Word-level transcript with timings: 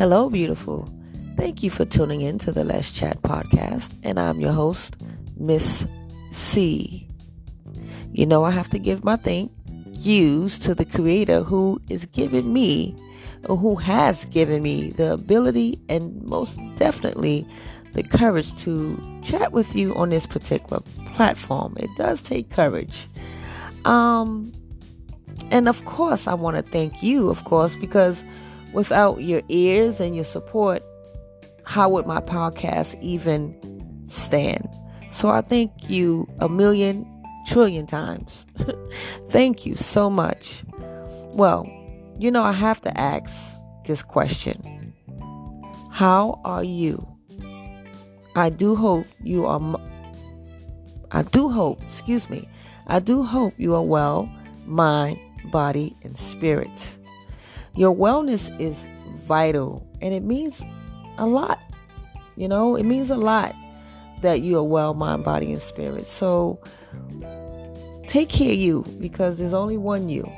Hello, 0.00 0.30
beautiful. 0.30 0.88
Thank 1.36 1.62
you 1.62 1.68
for 1.68 1.84
tuning 1.84 2.22
in 2.22 2.38
to 2.38 2.52
the 2.52 2.64
Let's 2.64 2.90
Chat 2.90 3.20
podcast, 3.20 3.92
and 4.02 4.18
I'm 4.18 4.40
your 4.40 4.54
host, 4.54 4.96
Miss 5.36 5.86
C. 6.30 7.06
You 8.10 8.24
know, 8.24 8.44
I 8.44 8.50
have 8.50 8.70
to 8.70 8.78
give 8.78 9.04
my 9.04 9.16
thank 9.16 9.52
yous 9.90 10.58
to 10.60 10.74
the 10.74 10.86
Creator 10.86 11.42
who 11.42 11.78
is 11.90 12.06
giving 12.06 12.50
me, 12.50 12.96
or 13.44 13.58
who 13.58 13.76
has 13.76 14.24
given 14.24 14.62
me, 14.62 14.88
the 14.92 15.12
ability 15.12 15.78
and 15.90 16.22
most 16.22 16.58
definitely 16.76 17.46
the 17.92 18.02
courage 18.02 18.56
to 18.62 18.98
chat 19.22 19.52
with 19.52 19.76
you 19.76 19.94
on 19.96 20.08
this 20.08 20.24
particular 20.24 20.80
platform. 21.14 21.76
It 21.78 21.90
does 21.98 22.22
take 22.22 22.48
courage. 22.48 23.06
Um, 23.84 24.50
and 25.50 25.68
of 25.68 25.84
course, 25.84 26.26
I 26.26 26.32
want 26.32 26.56
to 26.56 26.62
thank 26.62 27.02
you, 27.02 27.28
of 27.28 27.44
course, 27.44 27.76
because 27.76 28.24
without 28.72 29.22
your 29.22 29.42
ears 29.48 30.00
and 30.00 30.14
your 30.14 30.24
support, 30.24 30.82
how 31.64 31.88
would 31.88 32.06
my 32.06 32.20
podcast 32.20 33.00
even 33.00 33.54
stand? 34.08 34.68
So 35.10 35.30
I 35.30 35.40
thank 35.40 35.90
you 35.90 36.28
a 36.38 36.48
million 36.48 37.06
trillion 37.46 37.86
times. 37.86 38.46
thank 39.28 39.66
you 39.66 39.74
so 39.74 40.08
much. 40.08 40.62
Well, 41.32 41.68
you 42.18 42.30
know, 42.30 42.42
I 42.42 42.52
have 42.52 42.80
to 42.82 43.00
ask 43.00 43.34
this 43.86 44.02
question 44.02 44.94
How 45.90 46.40
are 46.44 46.64
you? 46.64 47.06
I 48.36 48.50
do 48.50 48.76
hope 48.76 49.06
you 49.22 49.46
are. 49.46 49.60
I 51.10 51.22
do 51.22 51.48
hope, 51.48 51.82
excuse 51.82 52.30
me, 52.30 52.48
I 52.86 53.00
do 53.00 53.22
hope 53.22 53.54
you 53.56 53.74
are 53.74 53.82
well, 53.82 54.30
mind, 54.64 55.18
body, 55.50 55.96
and 56.02 56.16
spirit. 56.16 56.96
Your 57.76 57.94
wellness 57.94 58.58
is 58.60 58.86
vital 59.26 59.86
and 60.00 60.12
it 60.12 60.22
means 60.22 60.62
a 61.18 61.26
lot. 61.26 61.58
You 62.36 62.48
know, 62.48 62.76
it 62.76 62.84
means 62.84 63.10
a 63.10 63.16
lot 63.16 63.54
that 64.22 64.40
you 64.42 64.58
are 64.58 64.64
well, 64.64 64.94
mind, 64.94 65.24
body, 65.24 65.52
and 65.52 65.60
spirit. 65.60 66.06
So 66.06 66.58
take 68.06 68.28
care 68.28 68.52
of 68.52 68.58
you 68.58 68.84
because 68.98 69.38
there's 69.38 69.54
only 69.54 69.78
one 69.78 70.08
you. 70.08 70.30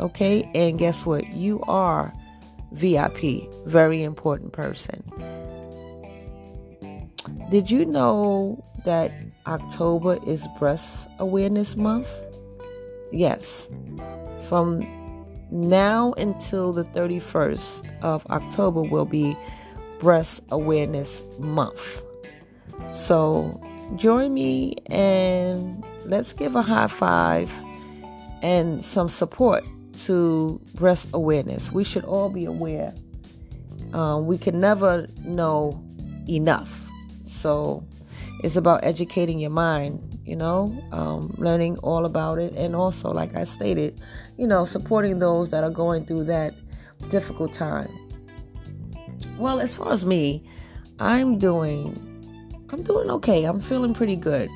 Okay? 0.00 0.48
And 0.54 0.78
guess 0.78 1.06
what? 1.06 1.32
You 1.32 1.62
are 1.62 2.12
VIP, 2.72 3.50
very 3.64 4.02
important 4.02 4.52
person. 4.52 5.02
Did 7.50 7.70
you 7.70 7.84
know 7.84 8.64
that 8.84 9.12
October 9.46 10.18
is 10.26 10.46
Breast 10.58 11.08
Awareness 11.18 11.76
Month? 11.76 12.08
Yes. 13.12 13.68
From 14.48 14.82
now 15.50 16.12
until 16.14 16.72
the 16.72 16.84
31st 16.84 18.02
of 18.02 18.26
October 18.26 18.82
will 18.82 19.04
be 19.04 19.36
Breast 19.98 20.42
Awareness 20.50 21.22
Month. 21.38 22.02
So 22.92 23.60
join 23.96 24.34
me 24.34 24.74
and 24.86 25.84
let's 26.04 26.32
give 26.32 26.56
a 26.56 26.62
high 26.62 26.88
five 26.88 27.52
and 28.42 28.84
some 28.84 29.08
support 29.08 29.64
to 30.04 30.60
breast 30.74 31.08
awareness. 31.14 31.72
We 31.72 31.84
should 31.84 32.04
all 32.04 32.28
be 32.28 32.44
aware. 32.44 32.94
Um, 33.92 34.26
we 34.26 34.38
can 34.38 34.60
never 34.60 35.06
know 35.24 35.82
enough. 36.28 36.86
So 37.24 37.84
it's 38.42 38.56
about 38.56 38.84
educating 38.84 39.38
your 39.38 39.50
mind, 39.50 40.05
you 40.26 40.36
know, 40.36 40.76
um, 40.92 41.34
learning 41.38 41.78
all 41.78 42.04
about 42.04 42.38
it. 42.38 42.52
And 42.54 42.74
also, 42.74 43.10
like 43.12 43.34
I 43.36 43.44
stated, 43.44 44.00
you 44.36 44.46
know, 44.46 44.64
supporting 44.64 45.18
those 45.18 45.50
that 45.50 45.62
are 45.64 45.70
going 45.70 46.04
through 46.04 46.24
that 46.24 46.54
difficult 47.08 47.52
time. 47.52 47.88
Well, 49.38 49.60
as 49.60 49.74
far 49.74 49.92
as 49.92 50.04
me, 50.04 50.42
I'm 50.98 51.38
doing 51.38 52.02
I'm 52.70 52.82
doing 52.82 53.10
okay. 53.10 53.44
I'm 53.44 53.60
feeling 53.60 53.94
pretty 53.94 54.16
good. 54.16 54.50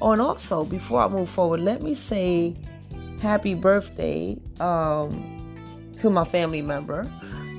Oh, 0.00 0.12
and 0.12 0.20
also 0.20 0.64
before 0.64 1.02
I 1.02 1.08
move 1.08 1.28
forward, 1.28 1.60
let 1.60 1.82
me 1.82 1.94
say 1.94 2.54
happy 3.20 3.54
birthday 3.54 4.38
um, 4.60 5.90
to 5.96 6.10
my 6.10 6.24
family 6.24 6.62
member. 6.62 7.10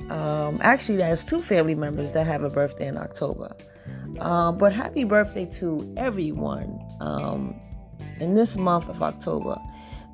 Um, 0.08 0.58
actually, 0.62 0.96
there's 0.98 1.24
two 1.24 1.42
family 1.42 1.74
members 1.74 2.12
that 2.12 2.26
have 2.26 2.42
a 2.44 2.48
birthday 2.48 2.86
in 2.86 2.96
October. 2.96 3.54
Uh, 4.20 4.50
but 4.52 4.72
happy 4.72 5.04
birthday 5.04 5.44
to 5.44 5.92
everyone 5.96 6.80
um, 7.00 7.54
in 8.20 8.34
this 8.34 8.56
month 8.56 8.88
of 8.88 9.02
October. 9.02 9.56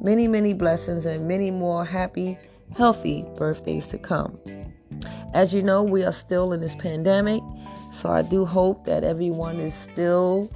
Many, 0.00 0.28
many 0.28 0.52
blessings 0.52 1.06
and 1.06 1.26
many 1.26 1.50
more 1.50 1.84
happy, 1.84 2.36
healthy 2.76 3.24
birthdays 3.36 3.86
to 3.88 3.98
come. 3.98 4.38
As 5.32 5.54
you 5.54 5.62
know, 5.62 5.82
we 5.82 6.04
are 6.04 6.12
still 6.12 6.52
in 6.52 6.60
this 6.60 6.74
pandemic, 6.74 7.42
so 7.92 8.10
I 8.10 8.22
do 8.22 8.44
hope 8.44 8.84
that 8.84 9.04
everyone 9.04 9.58
is 9.58 9.74
still 9.74 10.50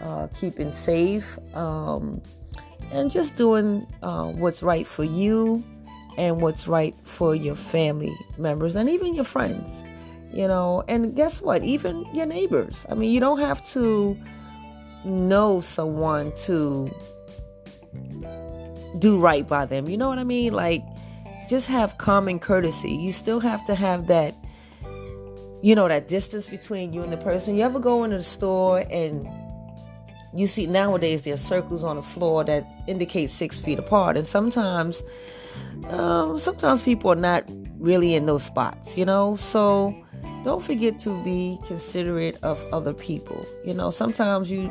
uh, 0.00 0.28
keeping 0.38 0.72
safe 0.72 1.38
um, 1.54 2.22
and 2.92 3.10
just 3.10 3.36
doing 3.36 3.86
uh, 4.02 4.26
what's 4.26 4.62
right 4.62 4.86
for 4.86 5.04
you 5.04 5.64
and 6.16 6.40
what's 6.40 6.68
right 6.68 6.94
for 7.04 7.34
your 7.34 7.56
family 7.56 8.14
members 8.38 8.76
and 8.76 8.88
even 8.88 9.14
your 9.14 9.24
friends 9.24 9.82
you 10.32 10.48
know 10.48 10.82
and 10.88 11.14
guess 11.14 11.40
what? 11.40 11.62
Even 11.62 12.04
your 12.14 12.26
neighbors. 12.26 12.86
I 12.88 12.94
mean 12.94 13.12
you 13.12 13.20
don't 13.20 13.40
have 13.40 13.64
to 13.72 14.16
know 15.04 15.60
someone 15.60 16.32
to 16.44 16.90
do 18.98 19.18
right 19.18 19.46
by 19.46 19.66
them. 19.66 19.88
You 19.88 19.96
know 19.96 20.08
what 20.08 20.18
i 20.18 20.24
mean? 20.24 20.52
Like 20.52 20.82
just 21.48 21.68
have 21.68 21.98
common 21.98 22.38
courtesy. 22.38 22.92
You 22.92 23.12
still 23.12 23.40
have 23.40 23.64
to 23.66 23.74
have 23.74 24.06
that 24.06 24.34
you 25.62 25.76
know 25.76 25.86
that 25.86 26.08
distance 26.08 26.48
between 26.48 26.92
you 26.92 27.02
and 27.02 27.12
the 27.12 27.16
person. 27.16 27.56
You 27.56 27.64
ever 27.64 27.78
go 27.78 28.04
into 28.04 28.16
the 28.16 28.22
store 28.22 28.80
and 28.90 29.28
you 30.34 30.46
see 30.46 30.66
nowadays 30.66 31.22
there's 31.22 31.40
circles 31.40 31.84
on 31.84 31.96
the 31.96 32.02
floor 32.02 32.42
that 32.44 32.66
indicate 32.88 33.30
six 33.30 33.60
feet 33.60 33.78
apart 33.78 34.16
and 34.16 34.26
sometimes 34.26 35.02
um, 35.88 36.38
sometimes 36.38 36.82
people 36.82 37.12
are 37.12 37.16
not 37.16 37.44
really 37.78 38.14
in 38.14 38.26
those 38.26 38.42
spots 38.42 38.96
you 38.96 39.04
know? 39.04 39.36
So 39.36 39.94
don't 40.44 40.62
forget 40.62 40.98
to 41.00 41.22
be 41.22 41.58
considerate 41.66 42.38
of 42.42 42.62
other 42.72 42.92
people. 42.92 43.46
You 43.64 43.74
know, 43.74 43.90
sometimes 43.90 44.50
you 44.50 44.70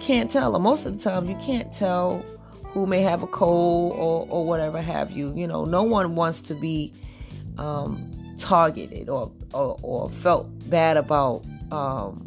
can't 0.00 0.30
tell, 0.30 0.54
or 0.54 0.60
most 0.60 0.84
of 0.86 0.96
the 0.96 1.02
time 1.02 1.28
you 1.28 1.36
can't 1.36 1.72
tell 1.72 2.24
who 2.64 2.86
may 2.86 3.00
have 3.00 3.22
a 3.22 3.26
cold 3.26 3.92
or, 3.92 4.26
or 4.28 4.44
whatever 4.44 4.82
have 4.82 5.12
you. 5.12 5.32
You 5.34 5.46
know, 5.46 5.64
no 5.64 5.82
one 5.82 6.16
wants 6.16 6.42
to 6.42 6.54
be 6.54 6.92
um, 7.56 8.10
targeted 8.36 9.08
or, 9.08 9.30
or, 9.52 9.78
or, 9.82 10.10
felt 10.10 10.48
bad 10.68 10.96
about 10.96 11.44
um, 11.70 12.22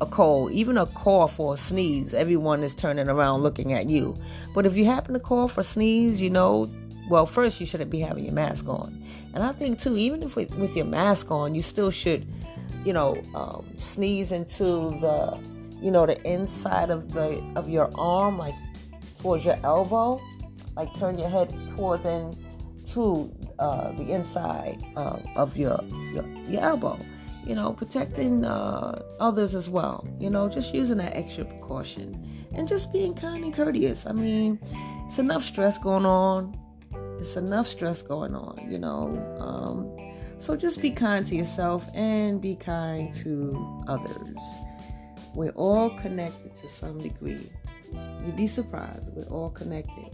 a 0.00 0.06
cold, 0.06 0.52
even 0.52 0.76
a 0.76 0.86
cough 0.86 1.40
or 1.40 1.54
a 1.54 1.56
sneeze. 1.56 2.12
Everyone 2.12 2.62
is 2.62 2.74
turning 2.74 3.08
around 3.08 3.40
looking 3.40 3.72
at 3.72 3.88
you. 3.88 4.14
But 4.54 4.66
if 4.66 4.76
you 4.76 4.84
happen 4.84 5.14
to 5.14 5.20
cough 5.20 5.56
or 5.56 5.62
sneeze, 5.62 6.20
you 6.20 6.28
know, 6.28 6.70
well, 7.08 7.26
first 7.26 7.60
you 7.60 7.66
shouldn't 7.66 7.90
be 7.90 8.00
having 8.00 8.24
your 8.24 8.34
mask 8.34 8.68
on. 8.68 9.02
And 9.34 9.42
I 9.42 9.52
think 9.52 9.78
too, 9.78 9.96
even 9.96 10.22
if 10.22 10.36
with, 10.36 10.54
with 10.56 10.74
your 10.76 10.86
mask 10.86 11.30
on, 11.30 11.54
you 11.54 11.62
still 11.62 11.90
should, 11.90 12.26
you 12.84 12.92
know, 12.92 13.20
um, 13.34 13.66
sneeze 13.76 14.32
into 14.32 14.98
the, 15.00 15.38
you 15.80 15.90
know, 15.90 16.06
the 16.06 16.20
inside 16.28 16.90
of 16.90 17.12
the 17.12 17.42
of 17.54 17.68
your 17.68 17.90
arm, 17.96 18.38
like 18.38 18.54
towards 19.20 19.44
your 19.44 19.58
elbow, 19.62 20.20
like 20.76 20.92
turn 20.94 21.18
your 21.18 21.28
head 21.28 21.54
towards 21.68 22.04
and 22.04 22.36
to 22.88 23.32
uh, 23.58 23.92
the 23.92 24.10
inside 24.10 24.82
uh, 24.96 25.18
of 25.36 25.56
your, 25.56 25.80
your 26.12 26.26
your 26.48 26.62
elbow. 26.62 26.98
You 27.44 27.54
know, 27.54 27.72
protecting 27.72 28.44
uh, 28.44 29.02
others 29.20 29.54
as 29.54 29.70
well. 29.70 30.04
You 30.18 30.30
know, 30.30 30.48
just 30.48 30.74
using 30.74 30.96
that 30.96 31.14
extra 31.14 31.44
precaution 31.44 32.28
and 32.52 32.66
just 32.66 32.92
being 32.92 33.14
kind 33.14 33.44
and 33.44 33.54
courteous. 33.54 34.04
I 34.04 34.12
mean, 34.12 34.58
it's 35.06 35.20
enough 35.20 35.44
stress 35.44 35.78
going 35.78 36.04
on 36.04 36.58
it's 37.18 37.36
enough 37.36 37.66
stress 37.66 38.02
going 38.02 38.34
on, 38.34 38.66
you 38.70 38.78
know. 38.78 39.10
Um, 39.38 40.14
so 40.38 40.56
just 40.56 40.82
be 40.82 40.90
kind 40.90 41.26
to 41.26 41.36
yourself 41.36 41.86
and 41.94 42.40
be 42.40 42.56
kind 42.56 43.12
to 43.14 43.84
others. 43.88 44.42
We're 45.34 45.50
all 45.52 45.90
connected 45.98 46.56
to 46.60 46.68
some 46.68 46.98
degree. 47.00 47.50
You'd 48.24 48.36
be 48.36 48.46
surprised. 48.46 49.14
We're 49.14 49.24
all 49.24 49.50
connected. 49.50 50.10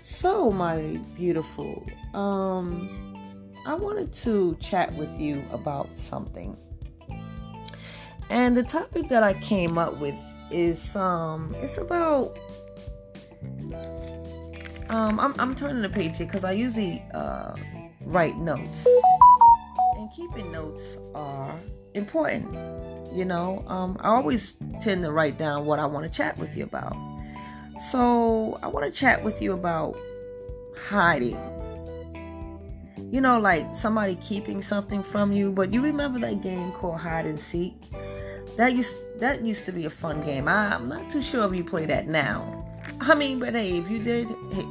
So, 0.00 0.50
my 0.50 0.98
beautiful, 1.14 1.86
um, 2.12 3.52
I 3.66 3.74
wanted 3.74 4.12
to 4.14 4.56
chat 4.56 4.92
with 4.94 5.20
you 5.20 5.44
about 5.52 5.96
something. 5.96 6.56
And 8.28 8.56
the 8.56 8.62
topic 8.62 9.08
that 9.10 9.22
I 9.22 9.34
came 9.34 9.78
up 9.78 9.98
with 9.98 10.18
is 10.50 10.94
um 10.96 11.54
it's 11.60 11.78
about 11.78 12.38
um, 14.88 15.20
I'm, 15.20 15.34
I'm 15.38 15.54
turning 15.54 15.82
the 15.82 15.88
page 15.88 16.16
here 16.16 16.26
because 16.26 16.44
I 16.44 16.52
usually 16.52 17.02
uh, 17.14 17.54
write 18.02 18.36
notes. 18.38 18.86
And 19.96 20.10
keeping 20.12 20.50
notes 20.52 20.96
are 21.14 21.58
important. 21.94 22.52
You 23.14 23.24
know, 23.24 23.62
um, 23.68 23.96
I 24.00 24.08
always 24.08 24.56
tend 24.80 25.02
to 25.04 25.12
write 25.12 25.38
down 25.38 25.66
what 25.66 25.78
I 25.78 25.86
want 25.86 26.06
to 26.06 26.10
chat 26.10 26.38
with 26.38 26.56
you 26.56 26.64
about. 26.64 26.96
So 27.90 28.58
I 28.62 28.68
want 28.68 28.86
to 28.86 28.98
chat 28.98 29.22
with 29.24 29.42
you 29.42 29.52
about 29.52 29.96
hiding. 30.88 31.38
you 33.12 33.20
know, 33.20 33.38
like 33.38 33.76
somebody 33.76 34.16
keeping 34.16 34.62
something 34.62 35.02
from 35.02 35.32
you. 35.32 35.52
But 35.52 35.72
you 35.72 35.82
remember 35.82 36.18
that 36.20 36.42
game 36.42 36.72
called 36.72 36.98
hide 36.98 37.26
and 37.26 37.38
seek? 37.38 37.76
That 38.56 38.74
used 38.74 38.94
that 39.20 39.44
used 39.44 39.66
to 39.66 39.72
be 39.72 39.84
a 39.84 39.90
fun 39.90 40.24
game. 40.24 40.48
I, 40.48 40.74
I'm 40.74 40.88
not 40.88 41.10
too 41.10 41.22
sure 41.22 41.44
if 41.46 41.54
you 41.54 41.62
play 41.64 41.86
that 41.86 42.08
now. 42.08 42.66
I 43.00 43.14
mean, 43.14 43.38
but 43.38 43.54
hey, 43.54 43.78
if 43.78 43.90
you 43.90 43.98
did, 43.98 44.28
hey, 44.52 44.66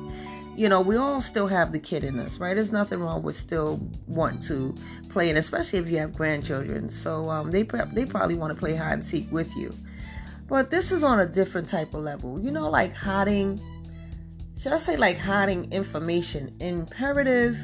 you 0.55 0.69
know, 0.69 0.81
we 0.81 0.95
all 0.95 1.21
still 1.21 1.47
have 1.47 1.71
the 1.71 1.79
kid 1.79 2.03
in 2.03 2.19
us, 2.19 2.37
right? 2.39 2.55
There's 2.55 2.71
nothing 2.71 2.99
wrong 2.99 3.23
with 3.23 3.35
still 3.35 3.79
want 4.07 4.43
to 4.43 4.75
play, 5.09 5.29
and 5.29 5.37
especially 5.37 5.79
if 5.79 5.89
you 5.89 5.97
have 5.97 6.13
grandchildren. 6.13 6.89
So 6.89 7.29
um, 7.29 7.51
they 7.51 7.63
they 7.63 8.05
probably 8.05 8.35
want 8.35 8.53
to 8.53 8.59
play 8.59 8.75
hide 8.75 8.93
and 8.93 9.03
seek 9.03 9.31
with 9.31 9.55
you. 9.55 9.73
But 10.47 10.69
this 10.69 10.91
is 10.91 11.03
on 11.03 11.19
a 11.19 11.25
different 11.25 11.69
type 11.69 11.93
of 11.93 12.03
level. 12.03 12.39
You 12.39 12.51
know, 12.51 12.69
like 12.69 12.93
hiding. 12.93 13.61
Should 14.57 14.73
I 14.73 14.77
say 14.77 14.97
like 14.97 15.17
hiding 15.17 15.71
information, 15.71 16.55
imperative 16.59 17.57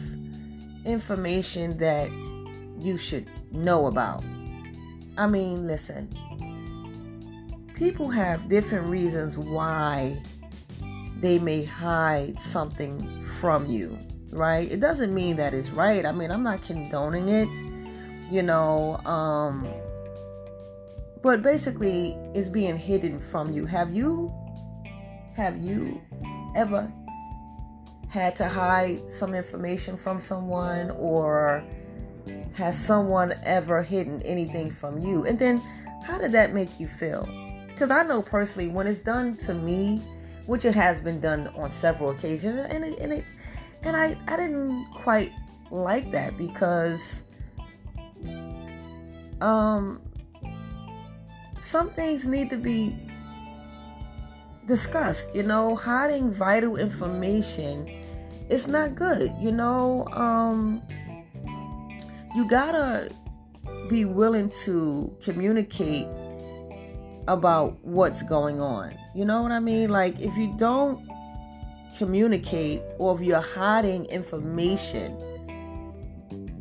information 0.86 1.78
that 1.78 2.10
you 2.80 2.98
should 2.98 3.28
know 3.52 3.88
about? 3.88 4.24
I 5.18 5.28
mean, 5.28 5.68
listen. 5.68 6.10
People 7.76 8.10
have 8.10 8.50
different 8.50 8.88
reasons 8.88 9.38
why 9.38 10.20
they 11.22 11.40
may 11.40 11.64
hide 11.64 12.40
something 12.40 13.22
from 13.40 13.66
you, 13.66 13.98
right? 14.32 14.72
It 14.72 14.80
doesn't 14.80 15.14
mean 15.14 15.36
that 15.38 15.54
it's 15.54 15.70
right. 15.70 16.06
I 16.06 16.12
mean, 16.12 16.32
I'm 16.32 16.44
not 16.44 16.62
condoning 16.62 17.30
it, 17.30 17.50
you 18.32 18.44
know, 18.44 18.98
um, 19.06 19.68
but 21.22 21.42
basically 21.42 22.18
it's 22.34 22.50
being 22.50 22.78
hidden 22.78 23.20
from 23.20 23.52
you. 23.52 23.66
Have 23.66 23.94
you 23.94 24.32
have 25.36 25.58
you 25.58 26.02
ever 26.56 26.92
had 28.10 28.36
to 28.36 28.48
hide 28.48 29.10
some 29.10 29.36
information 29.36 29.96
from 29.96 30.20
someone 30.20 30.90
or 30.92 31.64
has 32.54 32.78
someone 32.78 33.36
ever 33.44 33.84
hidden 33.84 34.22
anything 34.24 34.72
from 34.72 34.98
you? 34.98 35.26
And 35.26 35.38
then 35.38 35.62
how 36.04 36.18
did 36.18 36.32
that 36.32 36.54
make 36.54 36.80
you 36.80 36.88
feel? 36.88 37.28
Because 37.68 37.92
I 37.92 38.04
know 38.04 38.22
personally, 38.22 38.70
when 38.70 38.88
it's 38.88 39.02
done 39.02 39.36
to 39.38 39.54
me, 39.54 40.02
which 40.48 40.66
it 40.66 40.74
has 40.74 41.00
been 41.00 41.20
done 41.20 41.48
on 41.56 41.70
several 41.70 42.10
occasions, 42.10 42.66
and 42.70 42.84
it, 42.84 43.00
and 43.00 43.14
it, 43.14 43.26
and 43.84 43.96
I 43.96 44.18
I 44.28 44.38
didn't 44.38 44.86
quite 44.96 45.32
like 45.70 46.12
that 46.12 46.38
because 46.38 47.22
um 49.42 50.02
some 51.60 51.90
things 51.92 52.26
need 52.26 52.50
to 52.50 52.58
be 52.58 52.96
discussed. 54.66 55.36
You 55.36 55.44
know, 55.44 55.76
hiding 55.76 56.32
vital 56.32 56.78
information 56.78 57.88
is 58.50 58.68
not 58.68 58.96
good. 58.96 59.34
You 59.40 59.52
know, 59.52 60.08
um 60.14 60.82
you 62.36 62.48
gotta 62.48 63.10
be 63.90 64.06
willing 64.06 64.50
to 64.50 65.16
communicate 65.22 66.08
about 67.28 67.84
what's 67.84 68.22
going 68.24 68.60
on. 68.60 68.98
You 69.16 69.26
know 69.26 69.42
what 69.42 69.52
I 69.52 69.60
mean? 69.60 69.90
Like, 69.90 70.20
if 70.20 70.36
you 70.38 70.54
don't 70.58 71.08
communicate 71.98 72.82
or 73.00 73.16
if 73.16 73.22
you're 73.22 73.42
hiding 73.42 74.06
information, 74.06 75.18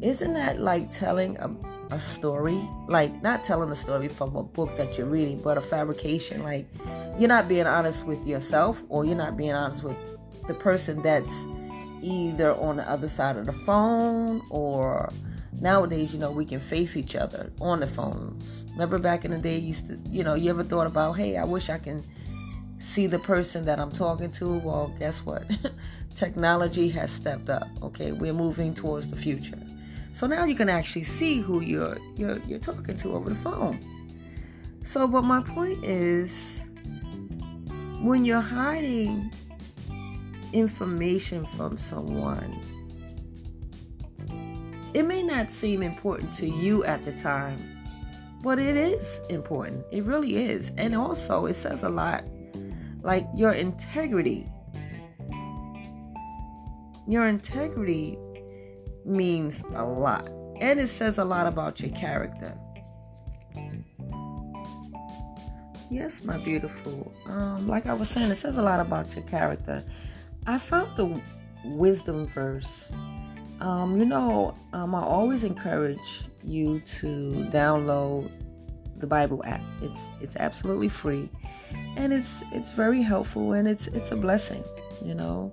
isn't 0.02 0.34
that 0.34 0.60
like 0.60 0.90
telling 0.92 1.36
a, 1.38 1.50
a 1.90 2.00
story? 2.00 2.60
Like, 2.88 3.22
not 3.22 3.44
telling 3.44 3.70
a 3.70 3.76
story 3.76 4.08
from 4.08 4.34
a 4.36 4.42
book 4.42 4.76
that 4.76 4.98
you're 4.98 5.06
reading, 5.06 5.40
but 5.40 5.56
a 5.56 5.60
fabrication. 5.60 6.42
Like, 6.42 6.66
you're 7.18 7.28
not 7.28 7.48
being 7.48 7.66
honest 7.66 8.04
with 8.04 8.26
yourself 8.26 8.82
or 8.88 9.04
you're 9.04 9.16
not 9.16 9.36
being 9.36 9.52
honest 9.52 9.84
with 9.84 9.96
the 10.46 10.54
person 10.54 11.02
that's 11.02 11.46
either 12.02 12.54
on 12.54 12.76
the 12.76 12.88
other 12.88 13.08
side 13.08 13.36
of 13.36 13.46
the 13.46 13.52
phone 13.52 14.42
or 14.50 15.10
nowadays, 15.60 16.12
you 16.12 16.18
know, 16.18 16.30
we 16.30 16.44
can 16.44 16.60
face 16.60 16.96
each 16.96 17.16
other 17.16 17.52
on 17.60 17.80
the 17.80 17.86
phones. 17.86 18.64
Remember 18.72 18.98
back 18.98 19.24
in 19.24 19.30
the 19.30 19.38
day, 19.38 19.58
used 19.58 19.88
to, 19.88 19.98
you 20.10 20.22
know, 20.22 20.34
you 20.34 20.50
ever 20.50 20.62
thought 20.62 20.86
about, 20.86 21.14
hey, 21.14 21.36
I 21.36 21.44
wish 21.44 21.70
I 21.70 21.78
can 21.78 22.04
see 22.78 23.06
the 23.06 23.18
person 23.18 23.64
that 23.64 23.78
I'm 23.78 23.90
talking 23.90 24.30
to? 24.32 24.58
Well, 24.58 24.94
guess 24.98 25.24
what? 25.24 25.44
Technology 26.16 26.88
has 26.90 27.10
stepped 27.10 27.50
up. 27.50 27.68
Okay, 27.82 28.12
we're 28.12 28.32
moving 28.32 28.74
towards 28.74 29.08
the 29.08 29.16
future. 29.16 29.58
So 30.14 30.26
now 30.26 30.44
you 30.44 30.54
can 30.54 30.68
actually 30.70 31.04
see 31.04 31.40
who 31.40 31.60
you're 31.60 31.98
you're 32.16 32.38
you're 32.46 32.58
talking 32.58 32.96
to 32.96 33.14
over 33.14 33.28
the 33.28 33.36
phone. 33.36 33.78
So, 34.84 35.06
but 35.06 35.24
my 35.24 35.42
point 35.42 35.84
is, 35.84 36.34
when 38.00 38.24
you're 38.24 38.40
hiding 38.40 39.30
information 40.54 41.44
from 41.56 41.76
someone 41.76 42.58
it 44.96 45.06
may 45.06 45.22
not 45.22 45.50
seem 45.50 45.82
important 45.82 46.32
to 46.38 46.48
you 46.48 46.82
at 46.84 47.04
the 47.04 47.12
time, 47.12 47.58
but 48.42 48.58
it 48.58 48.78
is 48.78 49.20
important. 49.28 49.84
It 49.92 50.06
really 50.06 50.36
is. 50.36 50.72
And 50.78 50.96
also, 50.96 51.44
it 51.44 51.56
says 51.56 51.82
a 51.82 51.90
lot 51.90 52.26
like 53.02 53.26
your 53.34 53.52
integrity. 53.52 54.46
Your 57.06 57.28
integrity 57.28 58.16
means 59.04 59.62
a 59.74 59.84
lot, 59.84 60.30
and 60.62 60.80
it 60.80 60.88
says 60.88 61.18
a 61.18 61.24
lot 61.24 61.46
about 61.46 61.78
your 61.78 61.90
character. 61.90 62.56
Yes, 65.90 66.24
my 66.24 66.38
beautiful. 66.38 67.14
Um, 67.26 67.68
like 67.68 67.84
I 67.84 67.92
was 67.92 68.08
saying, 68.08 68.30
it 68.30 68.36
says 68.36 68.56
a 68.56 68.62
lot 68.62 68.80
about 68.80 69.14
your 69.14 69.24
character. 69.24 69.84
I 70.46 70.56
found 70.56 70.96
the 70.96 71.20
wisdom 71.66 72.26
verse 72.28 72.90
um, 73.60 73.98
you 73.98 74.04
know, 74.04 74.54
um, 74.72 74.94
I 74.94 75.02
always 75.02 75.44
encourage 75.44 76.24
you 76.44 76.80
to 77.00 77.46
download 77.50 78.30
the 78.98 79.06
Bible 79.06 79.42
app. 79.44 79.62
It's 79.82 80.06
it's 80.20 80.36
absolutely 80.36 80.88
free, 80.88 81.28
and 81.96 82.12
it's 82.12 82.42
it's 82.52 82.70
very 82.70 83.02
helpful 83.02 83.52
and 83.52 83.68
it's 83.68 83.86
it's 83.88 84.12
a 84.12 84.16
blessing. 84.16 84.64
You 85.04 85.14
know, 85.14 85.52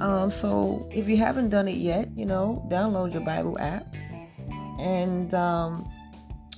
um, 0.00 0.30
so 0.30 0.86
if 0.92 1.08
you 1.08 1.16
haven't 1.16 1.48
done 1.48 1.66
it 1.66 1.76
yet, 1.76 2.10
you 2.14 2.26
know, 2.26 2.66
download 2.70 3.14
your 3.14 3.22
Bible 3.22 3.58
app, 3.58 3.94
and 4.78 5.32
um, 5.32 5.90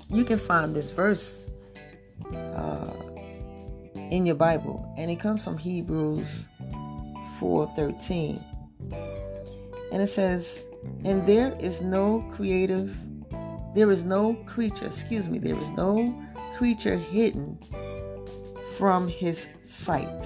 you 0.09 0.25
can 0.25 0.39
find 0.39 0.75
this 0.75 0.91
verse 0.91 1.45
uh, 2.33 2.91
in 4.11 4.27
your 4.27 4.35
Bible, 4.35 4.93
and 4.99 5.11
it 5.11 5.21
comes 5.21 5.45
from 5.45 5.57
Hebrews 5.59 6.29
four 7.39 7.71
thirteen, 7.77 8.43
and 9.93 10.03
it 10.03 10.09
says 10.09 10.59
and 11.05 11.27
there 11.27 11.57
is 11.61 11.81
no 11.81 12.25
creative, 12.33 12.97
there 13.75 13.91
is 13.91 14.05
no 14.05 14.35
creature, 14.47 14.87
excuse 14.87 15.29
me, 15.29 15.39
there 15.39 15.59
is 15.61 15.71
no 15.71 16.15
creature 16.57 16.97
hidden 16.97 17.59
from 18.79 19.09
his 19.09 19.47
sight. 19.65 20.25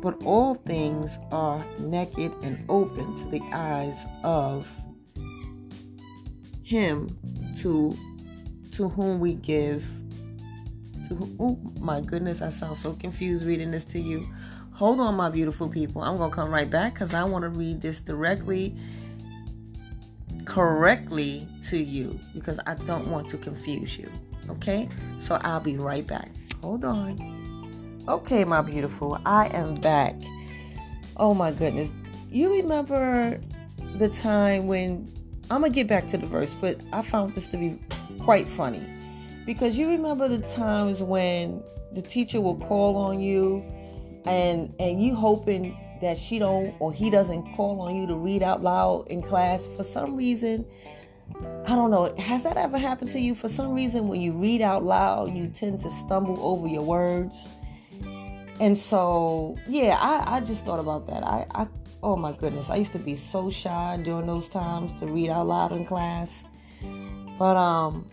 But 0.00 0.22
all 0.22 0.54
things 0.54 1.18
are 1.32 1.64
naked 1.80 2.32
and 2.42 2.64
open 2.68 3.16
to 3.16 3.24
the 3.30 3.42
eyes 3.52 3.98
of 4.22 4.66
him 6.62 7.08
to 7.58 7.96
to 8.72 8.88
whom 8.90 9.18
we 9.18 9.32
give 9.32 9.88
to 11.08 11.14
whom, 11.14 11.36
oh 11.40 11.58
my 11.80 11.98
goodness 12.02 12.42
i 12.42 12.50
sound 12.50 12.76
so 12.76 12.92
confused 12.92 13.46
reading 13.46 13.70
this 13.70 13.86
to 13.86 13.98
you 13.98 14.28
hold 14.74 15.00
on 15.00 15.14
my 15.14 15.30
beautiful 15.30 15.66
people 15.66 16.02
i'm 16.02 16.18
gonna 16.18 16.32
come 16.32 16.50
right 16.50 16.68
back 16.68 16.92
because 16.92 17.14
i 17.14 17.24
want 17.24 17.42
to 17.42 17.48
read 17.48 17.80
this 17.80 18.02
directly 18.02 18.76
correctly 20.48 21.46
to 21.62 21.76
you 21.76 22.18
because 22.34 22.58
I 22.66 22.74
don't 22.74 23.08
want 23.08 23.28
to 23.28 23.36
confuse 23.36 23.98
you. 23.98 24.10
Okay? 24.48 24.88
So 25.20 25.38
I'll 25.42 25.60
be 25.60 25.76
right 25.76 26.06
back. 26.06 26.30
Hold 26.62 26.84
on. 26.84 28.02
Okay, 28.08 28.44
my 28.44 28.62
beautiful, 28.62 29.20
I 29.26 29.48
am 29.48 29.74
back. 29.74 30.16
Oh 31.18 31.34
my 31.34 31.52
goodness. 31.52 31.92
You 32.30 32.50
remember 32.50 33.38
the 33.96 34.08
time 34.08 34.66
when 34.66 35.12
I'm 35.50 35.60
going 35.60 35.72
to 35.72 35.74
get 35.74 35.86
back 35.86 36.08
to 36.08 36.18
the 36.18 36.26
verse, 36.26 36.54
but 36.54 36.80
I 36.92 37.02
found 37.02 37.34
this 37.34 37.48
to 37.48 37.58
be 37.58 37.78
quite 38.18 38.48
funny. 38.48 38.84
Because 39.44 39.76
you 39.76 39.88
remember 39.88 40.28
the 40.28 40.46
times 40.48 41.02
when 41.02 41.62
the 41.92 42.02
teacher 42.02 42.40
will 42.40 42.58
call 42.58 42.96
on 42.96 43.20
you 43.20 43.64
and 44.26 44.74
and 44.78 45.02
you 45.02 45.14
hoping 45.14 45.76
that 46.00 46.18
she 46.18 46.38
don't 46.38 46.74
or 46.78 46.92
he 46.92 47.10
doesn't 47.10 47.54
call 47.54 47.80
on 47.80 47.96
you 47.96 48.06
to 48.06 48.16
read 48.16 48.42
out 48.42 48.62
loud 48.62 49.08
in 49.08 49.22
class 49.22 49.66
for 49.76 49.82
some 49.82 50.16
reason 50.16 50.64
I 51.66 51.76
don't 51.76 51.90
know. 51.90 52.14
Has 52.16 52.42
that 52.44 52.56
ever 52.56 52.78
happened 52.78 53.10
to 53.10 53.20
you? 53.20 53.34
For 53.34 53.48
some 53.48 53.74
reason, 53.74 54.08
when 54.08 54.20
you 54.20 54.32
read 54.32 54.62
out 54.62 54.84
loud, 54.84 55.34
you 55.34 55.48
tend 55.48 55.80
to 55.80 55.90
stumble 55.90 56.38
over 56.40 56.66
your 56.66 56.82
words. 56.82 57.48
And 58.60 58.76
so, 58.76 59.56
yeah, 59.68 59.98
I, 60.00 60.36
I 60.36 60.40
just 60.40 60.64
thought 60.64 60.80
about 60.80 61.06
that. 61.08 61.22
I, 61.22 61.46
I, 61.54 61.68
oh 62.02 62.16
my 62.16 62.32
goodness, 62.32 62.70
I 62.70 62.76
used 62.76 62.92
to 62.92 62.98
be 62.98 63.14
so 63.14 63.50
shy 63.50 63.98
during 64.02 64.26
those 64.26 64.48
times 64.48 64.98
to 65.00 65.06
read 65.06 65.30
out 65.30 65.46
loud 65.46 65.72
in 65.72 65.84
class. 65.84 66.44
But, 67.38 67.56
um, 67.56 68.08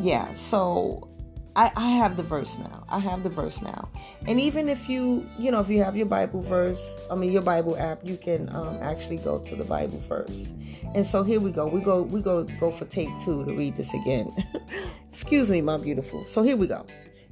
yeah, 0.00 0.32
so 0.32 1.07
I, 1.56 1.72
I 1.74 1.90
have 1.90 2.16
the 2.16 2.22
verse 2.22 2.58
now. 2.58 2.84
I 2.88 2.98
have 2.98 3.22
the 3.22 3.28
verse 3.28 3.62
now. 3.62 3.88
And 4.26 4.40
even 4.40 4.68
if 4.68 4.88
you, 4.88 5.28
you 5.38 5.50
know, 5.50 5.60
if 5.60 5.68
you 5.68 5.82
have 5.82 5.96
your 5.96 6.06
Bible 6.06 6.40
verse, 6.40 7.00
I 7.10 7.14
mean 7.14 7.32
your 7.32 7.42
Bible 7.42 7.76
app, 7.76 8.00
you 8.04 8.16
can 8.16 8.48
um, 8.54 8.78
actually 8.80 9.16
go 9.16 9.38
to 9.40 9.56
the 9.56 9.64
Bible 9.64 10.00
verse. 10.08 10.52
And 10.94 11.06
so 11.06 11.22
here 11.22 11.40
we 11.40 11.50
go. 11.50 11.66
We 11.66 11.80
go 11.80 12.02
we 12.02 12.22
go 12.22 12.44
go 12.44 12.70
for 12.70 12.84
take 12.84 13.08
two 13.20 13.44
to 13.44 13.54
read 13.54 13.76
this 13.76 13.92
again. 13.94 14.32
Excuse 15.08 15.50
me, 15.50 15.60
my 15.60 15.76
beautiful. 15.76 16.24
So 16.26 16.42
here 16.42 16.56
we 16.56 16.66
go. 16.66 16.86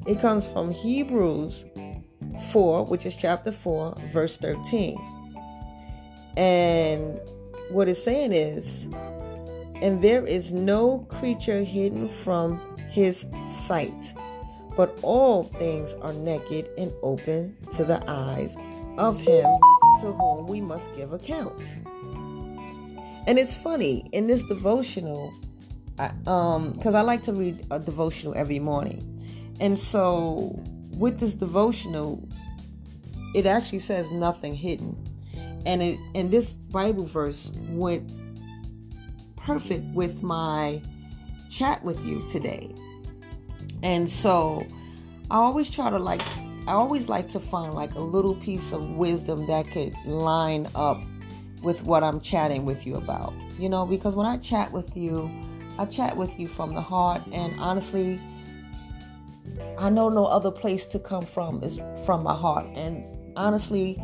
It 0.07 0.21
comes 0.21 0.47
from 0.47 0.73
Hebrews 0.73 1.65
4, 2.51 2.85
which 2.87 3.07
is 3.07 3.15
chapter 3.15 3.51
4, 3.51 3.95
verse 4.13 4.37
13. 4.37 4.99
And 6.37 7.19
what 7.71 7.89
it's 7.89 8.03
saying 8.03 8.33
is, 8.33 8.87
and 9.81 10.03
there 10.03 10.27
is 10.27 10.53
no 10.53 11.01
creature 11.09 11.63
hidden 11.63 12.09
from 12.09 12.61
his 12.97 13.27
sight. 13.47 14.15
But 14.75 14.99
all 15.03 15.45
things 15.45 15.93
are 16.01 16.15
naked 16.15 16.71
and 16.79 16.93
open 17.03 17.55
to 17.73 17.85
the 17.85 18.03
eyes 18.09 18.57
of 18.97 19.21
him 19.21 19.45
to 20.01 20.13
whom 20.13 20.47
we 20.47 20.63
must 20.63 20.89
give 20.97 21.13
account. 21.13 21.77
And 23.27 23.39
it's 23.39 23.55
funny 23.55 24.09
in 24.13 24.27
this 24.27 24.43
devotional, 24.45 25.35
I, 25.99 26.11
um, 26.27 26.73
because 26.73 26.95
I 26.95 27.03
like 27.03 27.23
to 27.25 27.35
read 27.35 27.67
a 27.71 27.79
devotional 27.79 28.35
every 28.35 28.61
morning, 28.61 29.03
and 29.61 29.79
so 29.79 30.59
with 30.97 31.19
this 31.19 31.35
devotional, 31.35 32.27
it 33.35 33.45
actually 33.45 33.81
says 33.81 34.11
nothing 34.11 34.55
hidden, 34.55 34.97
and 35.67 35.83
it 35.83 35.99
and 36.15 36.31
this 36.31 36.53
Bible 36.53 37.05
verse 37.05 37.51
went 37.69 38.11
perfect 39.37 39.85
with 39.95 40.23
my 40.23 40.81
chat 41.51 41.83
with 41.83 42.03
you 42.05 42.27
today 42.29 42.75
and 43.83 44.11
so 44.11 44.67
I 45.31 45.37
always 45.37 45.71
try 45.71 45.91
to 45.91 45.99
like, 45.99 46.23
I 46.67 46.73
always 46.73 47.09
like 47.09 47.29
to 47.31 47.41
find 47.41 47.75
like 47.75 47.95
a 47.95 48.01
little 48.01 48.35
piece 48.35 48.73
of 48.73 48.91
wisdom 48.91 49.47
that 49.47 49.71
could 49.71 49.95
line 50.05 50.69
up 50.75 51.01
with 51.63 51.83
what 51.83 52.05
I'm 52.05 52.21
chatting 52.21 52.65
with 52.65 52.87
you 52.87 52.97
about. 52.97 53.33
You 53.59 53.69
know, 53.69 53.87
because 53.87 54.15
when 54.15 54.27
I 54.27 54.37
chat 54.39 54.71
with 54.71 54.97
you, 54.97 55.31
I 55.79 55.87
chat 55.87 56.17
with 56.17 56.39
you 56.39 56.49
from 56.49 56.75
the 56.75 56.81
heart. 56.81 57.23
And 57.33 57.59
honestly, 57.59 58.21
I 59.79 59.91
know 59.91 60.09
no 60.09 60.27
other 60.27 60.51
place 60.51 60.87
to 60.87 60.99
come 60.99 61.25
from 61.25 61.63
is 61.63 61.81
from 62.05 62.23
my 62.23 62.35
heart. 62.35 62.67
And 62.75 63.05
honestly, 63.37 63.95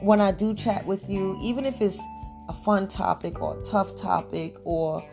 when 0.00 0.20
I 0.20 0.32
do 0.32 0.54
chat 0.54 0.86
with 0.86 1.08
you, 1.08 1.38
even 1.40 1.64
if 1.64 1.80
it's 1.80 2.00
a 2.48 2.52
fun 2.52 2.88
topic 2.88 3.40
or 3.40 3.58
a 3.58 3.62
tough 3.62 3.96
topic 3.96 4.56
or, 4.64 5.04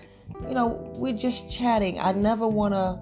you 0.48 0.54
know, 0.54 0.92
we're 0.96 1.14
just 1.14 1.50
chatting, 1.50 2.00
I 2.00 2.12
never 2.12 2.48
want 2.48 2.74
to 2.74 3.00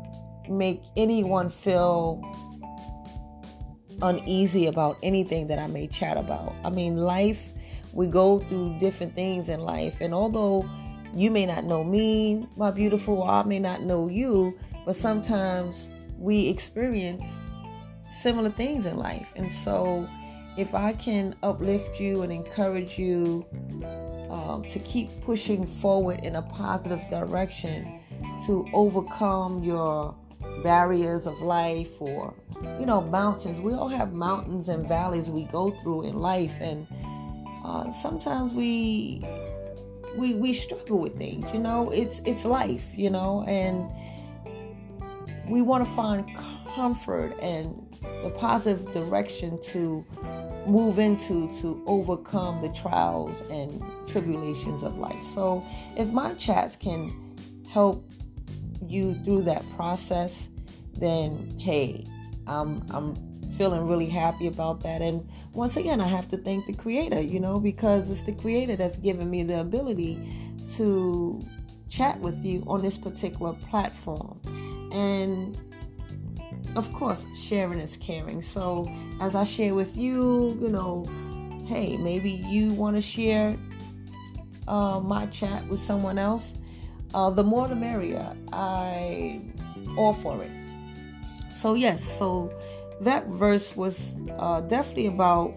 make 0.49 0.81
anyone 0.95 1.49
feel 1.49 2.21
uneasy 4.01 4.67
about 4.67 4.97
anything 5.01 5.47
that 5.47 5.59
I 5.59 5.67
may 5.67 5.87
chat 5.87 6.17
about. 6.17 6.53
I 6.63 6.69
mean, 6.69 6.97
life, 6.97 7.53
we 7.93 8.07
go 8.07 8.39
through 8.39 8.79
different 8.79 9.15
things 9.15 9.49
in 9.49 9.61
life, 9.61 10.01
and 10.01 10.13
although 10.13 10.69
you 11.15 11.31
may 11.31 11.45
not 11.45 11.63
know 11.63 11.83
me, 11.83 12.47
my 12.55 12.71
beautiful, 12.71 13.23
I 13.23 13.43
may 13.43 13.59
not 13.59 13.81
know 13.81 14.07
you, 14.07 14.57
but 14.85 14.95
sometimes 14.95 15.89
we 16.17 16.47
experience 16.47 17.25
similar 18.09 18.49
things 18.49 18.85
in 18.85 18.97
life. 18.97 19.31
And 19.35 19.51
so, 19.51 20.07
if 20.57 20.73
I 20.73 20.93
can 20.93 21.35
uplift 21.43 21.99
you 21.99 22.23
and 22.23 22.31
encourage 22.31 22.97
you 22.97 23.45
um, 24.29 24.63
to 24.67 24.79
keep 24.79 25.09
pushing 25.21 25.65
forward 25.65 26.19
in 26.23 26.35
a 26.35 26.41
positive 26.41 27.01
direction 27.09 27.99
to 28.45 28.67
overcome 28.73 29.63
your 29.63 30.15
barriers 30.63 31.27
of 31.27 31.41
life 31.41 32.01
or 32.01 32.33
you 32.79 32.85
know 32.85 33.01
mountains. 33.01 33.61
We 33.61 33.73
all 33.73 33.89
have 33.89 34.13
mountains 34.13 34.69
and 34.69 34.87
valleys 34.87 35.29
we 35.29 35.43
go 35.45 35.71
through 35.71 36.03
in 36.03 36.17
life 36.17 36.57
and 36.59 36.87
uh, 37.63 37.89
sometimes 37.89 38.53
we 38.53 39.25
we 40.17 40.33
we 40.33 40.53
struggle 40.53 40.99
with 40.99 41.17
things 41.17 41.51
you 41.53 41.59
know? 41.59 41.89
It's 41.91 42.21
it's 42.25 42.45
life 42.45 42.85
you 42.95 43.09
know? 43.09 43.43
And 43.47 43.91
we 45.47 45.61
want 45.61 45.85
to 45.85 45.91
find 45.95 46.25
comfort 46.75 47.37
and 47.41 47.83
the 48.23 48.29
positive 48.31 48.91
direction 48.91 49.59
to 49.61 50.05
move 50.67 50.99
into 50.99 51.53
to 51.61 51.81
overcome 51.87 52.61
the 52.61 52.69
trials 52.69 53.41
and 53.49 53.81
tribulations 54.05 54.83
of 54.83 54.97
life. 54.97 55.23
So 55.23 55.63
if 55.95 56.11
my 56.11 56.33
chats 56.33 56.75
can 56.75 57.13
help 57.69 58.03
you 58.85 59.15
through 59.23 59.43
that 59.43 59.63
process, 59.75 60.49
then 60.93 61.57
hey, 61.59 62.05
I'm 62.45 62.83
I'm 62.91 63.15
feeling 63.57 63.87
really 63.87 64.07
happy 64.07 64.47
about 64.47 64.81
that. 64.81 65.01
And 65.01 65.27
once 65.53 65.77
again, 65.77 65.99
I 65.99 66.07
have 66.07 66.27
to 66.29 66.37
thank 66.37 66.67
the 66.67 66.73
creator, 66.73 67.19
you 67.19 67.39
know, 67.39 67.59
because 67.59 68.09
it's 68.09 68.21
the 68.21 68.33
creator 68.33 68.75
that's 68.75 68.97
given 68.97 69.29
me 69.29 69.43
the 69.43 69.61
ability 69.61 70.55
to 70.73 71.41
chat 71.89 72.19
with 72.19 72.43
you 72.43 72.63
on 72.67 72.81
this 72.81 72.97
particular 72.97 73.53
platform. 73.53 74.39
And 74.91 75.57
of 76.75 76.91
course, 76.93 77.25
sharing 77.35 77.79
is 77.79 77.97
caring. 77.97 78.41
So 78.41 78.91
as 79.19 79.35
I 79.35 79.43
share 79.43 79.73
with 79.73 79.97
you, 79.97 80.57
you 80.61 80.69
know, 80.69 81.05
hey, 81.65 81.97
maybe 81.97 82.29
you 82.31 82.73
want 82.73 82.95
to 82.95 83.01
share 83.01 83.57
uh, 84.67 84.99
my 84.99 85.25
chat 85.27 85.67
with 85.67 85.79
someone 85.79 86.17
else 86.17 86.53
uh, 87.13 87.29
the 87.29 87.43
more 87.43 87.67
the 87.67 87.75
merrier. 87.75 88.35
I 88.51 89.41
all 89.97 90.13
for 90.13 90.43
it. 90.43 90.51
So 91.53 91.73
yes, 91.73 92.03
so 92.03 92.53
that 93.01 93.27
verse 93.27 93.75
was 93.75 94.17
uh, 94.37 94.61
definitely 94.61 95.07
about 95.07 95.53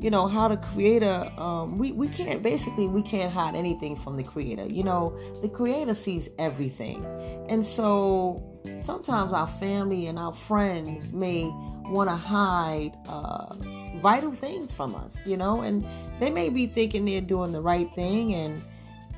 you 0.00 0.10
know 0.10 0.26
how 0.26 0.48
the 0.48 0.56
creator 0.56 1.30
um, 1.36 1.76
we, 1.76 1.92
we 1.92 2.08
can't 2.08 2.42
basically 2.42 2.86
we 2.86 3.02
can't 3.02 3.32
hide 3.32 3.54
anything 3.54 3.94
from 3.94 4.16
the 4.16 4.22
creator 4.22 4.66
you 4.66 4.82
know 4.82 5.16
the 5.42 5.48
creator 5.48 5.94
sees 5.94 6.28
everything 6.38 7.04
and 7.48 7.64
so 7.64 8.42
sometimes 8.80 9.32
our 9.32 9.46
family 9.46 10.06
and 10.06 10.18
our 10.18 10.32
friends 10.32 11.12
may 11.12 11.44
want 11.90 12.08
to 12.08 12.16
hide 12.16 12.92
uh, 13.08 13.54
vital 14.00 14.32
things 14.32 14.72
from 14.72 14.94
us 14.94 15.18
you 15.26 15.36
know 15.36 15.60
and 15.60 15.86
they 16.18 16.30
may 16.30 16.48
be 16.48 16.66
thinking 16.66 17.04
they're 17.04 17.20
doing 17.20 17.52
the 17.52 17.60
right 17.60 17.92
thing 17.94 18.32
and 18.34 18.62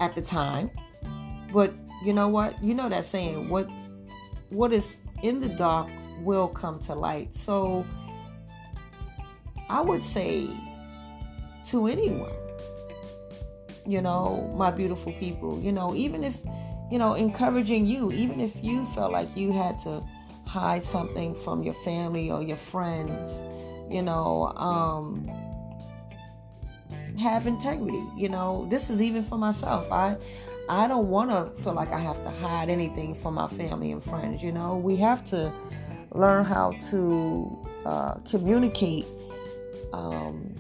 at 0.01 0.15
the 0.15 0.23
time 0.23 0.71
but 1.53 1.73
you 2.05 2.13
know 2.13 2.29
what? 2.29 2.63
You 2.63 2.75
know 2.75 2.89
that 2.89 3.05
saying, 3.05 3.49
what 3.49 3.69
what 4.51 4.73
is 4.73 5.01
in 5.23 5.41
the 5.41 5.49
dark 5.49 5.89
will 6.21 6.49
come 6.49 6.79
to 6.81 6.95
light. 6.95 7.33
So 7.35 7.87
I 9.69 9.81
would 9.81 10.03
say 10.03 10.49
to 11.69 11.87
anyone, 11.87 12.33
you 13.87 14.03
know, 14.03 14.53
my 14.55 14.71
beautiful 14.71 15.13
people, 15.13 15.59
you 15.61 15.73
know, 15.73 15.95
even 15.95 16.23
if, 16.25 16.37
you 16.91 16.99
know, 16.99 17.15
encouraging 17.15 17.87
you, 17.87 18.13
even 18.13 18.41
if 18.41 18.63
you 18.63 18.85
felt 18.87 19.13
like 19.13 19.35
you 19.37 19.53
had 19.53 19.79
to 19.81 20.03
hide 20.47 20.83
something 20.83 21.35
from 21.35 21.63
your 21.63 21.75
family 21.75 22.31
or 22.31 22.43
your 22.43 22.57
friends, 22.57 23.43
you 23.91 24.03
know, 24.03 24.53
um, 24.57 25.25
have 27.19 27.47
integrity. 27.47 28.03
You 28.17 28.29
know, 28.29 28.67
this 28.71 28.91
is 28.91 29.01
even 29.01 29.23
for 29.23 29.39
myself. 29.39 29.91
I 29.91 30.17
I 30.69 30.87
don't 30.89 31.09
want 31.09 31.31
to 31.31 31.63
feel 31.63 31.75
like 31.75 31.93
I 31.93 31.99
have 31.99 32.23
to 32.23 32.31
hide 32.31 32.71
anything 32.71 33.15
from 33.15 33.35
my 33.35 33.49
family 33.49 33.93
and 33.93 34.03
friends. 34.03 34.43
You 34.43 34.53
know, 34.53 34.77
we 34.77 34.97
have 34.97 35.25
to 35.27 35.53
learn 36.13 36.45
how 36.45 36.73
to 36.91 37.59
uh, 37.85 38.15
communicate 38.29 39.07
um, 39.93 40.55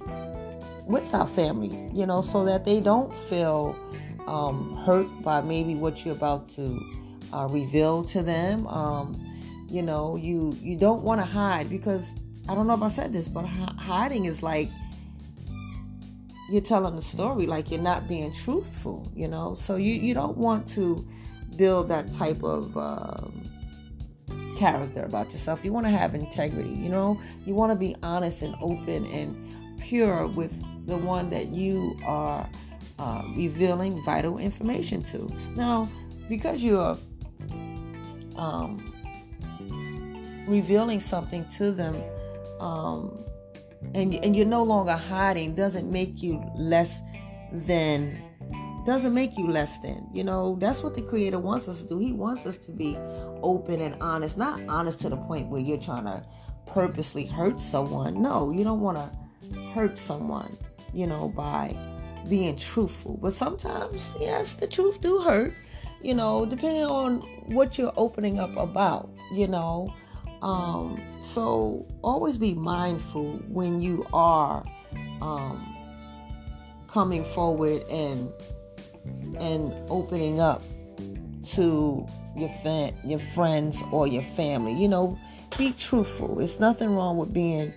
with 0.86 1.14
our 1.14 1.26
family, 1.26 1.88
you 1.92 2.06
know, 2.06 2.20
so 2.20 2.44
that 2.44 2.64
they 2.64 2.80
don't 2.80 3.16
feel 3.16 3.76
um, 4.26 4.76
hurt 4.78 5.06
by 5.22 5.40
maybe 5.40 5.74
what 5.74 6.04
you're 6.04 6.14
about 6.14 6.48
to 6.50 6.80
uh, 7.32 7.48
reveal 7.50 8.04
to 8.04 8.22
them. 8.22 8.66
Um, 8.66 9.20
you 9.68 9.82
know, 9.82 10.16
you 10.16 10.56
you 10.60 10.76
don't 10.76 11.02
want 11.02 11.20
to 11.20 11.26
hide 11.26 11.70
because 11.70 12.14
I 12.48 12.54
don't 12.54 12.66
know 12.66 12.74
if 12.74 12.82
I 12.82 12.88
said 12.88 13.12
this, 13.12 13.28
but 13.28 13.44
hiding 13.44 14.26
is 14.26 14.42
like 14.42 14.68
you're 16.52 16.60
telling 16.60 16.94
the 16.94 17.02
story 17.02 17.46
like 17.46 17.70
you're 17.70 17.80
not 17.80 18.06
being 18.06 18.32
truthful 18.32 19.10
you 19.14 19.26
know? 19.26 19.54
So 19.54 19.76
you 19.76 19.94
you 19.94 20.12
don't 20.12 20.36
want 20.36 20.68
to 20.68 21.06
build 21.56 21.88
that 21.88 22.12
type 22.12 22.42
of 22.42 22.76
um, 22.76 23.48
character 24.56 25.02
about 25.04 25.32
yourself. 25.32 25.64
You 25.64 25.72
want 25.72 25.86
to 25.86 25.90
have 25.90 26.14
integrity 26.14 26.70
you 26.70 26.90
know? 26.90 27.18
You 27.46 27.54
want 27.54 27.72
to 27.72 27.76
be 27.76 27.96
honest 28.02 28.42
and 28.42 28.54
open 28.60 29.06
and 29.06 29.80
pure 29.80 30.26
with 30.26 30.52
the 30.86 30.96
one 30.96 31.30
that 31.30 31.48
you 31.48 31.96
are 32.04 32.48
uh, 32.98 33.22
revealing 33.34 34.02
vital 34.04 34.38
information 34.38 35.02
to. 35.04 35.28
Now 35.56 35.88
because 36.28 36.62
you're 36.62 36.96
um, 38.36 38.92
revealing 40.46 41.00
something 41.00 41.46
to 41.56 41.72
them 41.72 41.96
um, 42.60 43.24
and 43.94 44.14
and 44.14 44.34
you're 44.36 44.46
no 44.46 44.62
longer 44.62 44.92
hiding 44.92 45.54
doesn't 45.54 45.90
make 45.90 46.22
you 46.22 46.42
less 46.56 47.00
than 47.52 48.22
doesn't 48.84 49.14
make 49.14 49.38
you 49.38 49.46
less 49.46 49.78
than. 49.78 50.08
You 50.12 50.24
know, 50.24 50.56
that's 50.58 50.82
what 50.82 50.94
the 50.94 51.02
creator 51.02 51.38
wants 51.38 51.68
us 51.68 51.82
to 51.82 51.88
do. 51.88 51.98
He 51.98 52.12
wants 52.12 52.46
us 52.46 52.56
to 52.58 52.72
be 52.72 52.96
open 53.42 53.80
and 53.80 53.94
honest, 54.02 54.36
not 54.36 54.60
honest 54.68 55.00
to 55.02 55.08
the 55.08 55.16
point 55.16 55.48
where 55.48 55.60
you're 55.60 55.78
trying 55.78 56.04
to 56.04 56.24
purposely 56.66 57.24
hurt 57.24 57.60
someone. 57.60 58.20
No, 58.20 58.50
you 58.50 58.64
don't 58.64 58.80
want 58.80 58.98
to 58.98 59.60
hurt 59.72 59.98
someone, 59.98 60.56
you 60.92 61.06
know, 61.06 61.28
by 61.28 61.76
being 62.28 62.56
truthful. 62.56 63.18
But 63.22 63.34
sometimes, 63.34 64.14
yes, 64.18 64.54
the 64.54 64.66
truth 64.66 65.00
do 65.00 65.20
hurt, 65.20 65.54
you 66.00 66.14
know, 66.14 66.44
depending 66.44 66.84
on 66.84 67.20
what 67.46 67.78
you're 67.78 67.94
opening 67.96 68.40
up 68.40 68.56
about, 68.56 69.10
you 69.32 69.46
know. 69.46 69.92
Um, 70.42 71.00
so 71.20 71.86
always 72.02 72.36
be 72.36 72.52
mindful 72.52 73.38
when 73.48 73.80
you 73.80 74.04
are 74.12 74.64
um, 75.20 75.76
coming 76.88 77.24
forward 77.24 77.82
and 77.88 78.30
and 79.38 79.72
opening 79.88 80.40
up 80.40 80.62
to 81.44 82.06
your 82.36 82.48
fa- 82.62 82.92
your 83.04 83.20
friends 83.20 83.82
or 83.92 84.06
your 84.08 84.22
family. 84.22 84.74
You 84.74 84.88
know, 84.88 85.18
be 85.56 85.72
truthful. 85.72 86.40
It's 86.40 86.58
nothing 86.58 86.90
wrong 86.94 87.16
with 87.16 87.32
being 87.32 87.72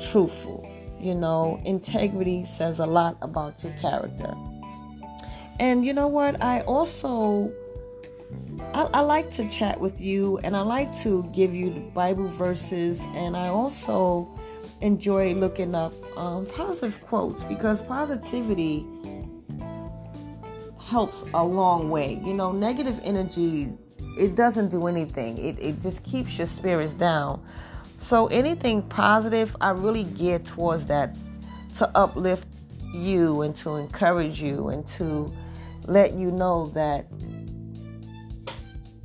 truthful. 0.00 0.70
You 1.00 1.14
know, 1.14 1.60
integrity 1.64 2.44
says 2.44 2.78
a 2.78 2.86
lot 2.86 3.18
about 3.20 3.62
your 3.64 3.72
character. 3.74 4.32
And 5.58 5.84
you 5.84 5.92
know 5.92 6.08
what? 6.08 6.42
I 6.42 6.60
also 6.62 7.52
I, 8.76 8.82
I, 8.92 9.00
like 9.00 9.30
to 9.30 9.48
chat 9.48 9.80
with 9.80 10.02
you 10.02 10.36
and 10.44 10.54
I 10.54 10.60
like 10.60 10.94
to 10.98 11.22
give 11.32 11.54
you 11.54 11.70
Bible 11.94 12.28
verses 12.28 13.06
and 13.14 13.34
I 13.34 13.48
also 13.48 14.28
enjoy 14.82 15.32
looking 15.32 15.74
up 15.74 15.94
um, 16.18 16.44
positive 16.44 17.00
quotes 17.00 17.42
because 17.42 17.80
positivity 17.80 18.84
helps 20.78 21.24
a 21.32 21.42
long 21.42 21.88
way. 21.88 22.20
You 22.22 22.34
know, 22.34 22.52
negative 22.52 23.00
energy 23.02 23.72
it 24.18 24.34
doesn't 24.34 24.68
do 24.68 24.88
anything. 24.88 25.38
It 25.38 25.58
it 25.58 25.80
just 25.80 26.04
keeps 26.04 26.36
your 26.36 26.46
spirits 26.46 26.92
down. 26.92 27.42
So 27.98 28.26
anything 28.26 28.82
positive, 28.82 29.56
I 29.58 29.70
really 29.70 30.04
gear 30.04 30.38
towards 30.38 30.84
that 30.88 31.16
to 31.78 31.90
uplift 31.96 32.46
you 32.92 33.40
and 33.40 33.56
to 33.56 33.76
encourage 33.76 34.38
you 34.38 34.68
and 34.68 34.86
to 34.98 35.32
let 35.86 36.12
you 36.12 36.30
know 36.30 36.66
that 36.74 37.06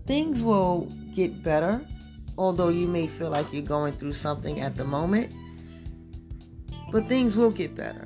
things 0.05 0.43
will 0.43 0.91
get 1.13 1.43
better, 1.43 1.81
although 2.37 2.69
you 2.69 2.87
may 2.87 3.07
feel 3.07 3.29
like 3.29 3.51
you're 3.51 3.61
going 3.61 3.93
through 3.93 4.13
something 4.13 4.61
at 4.61 4.75
the 4.75 4.83
moment. 4.83 5.33
But 6.91 7.07
things 7.07 7.35
will 7.35 7.51
get 7.51 7.75
better. 7.75 8.05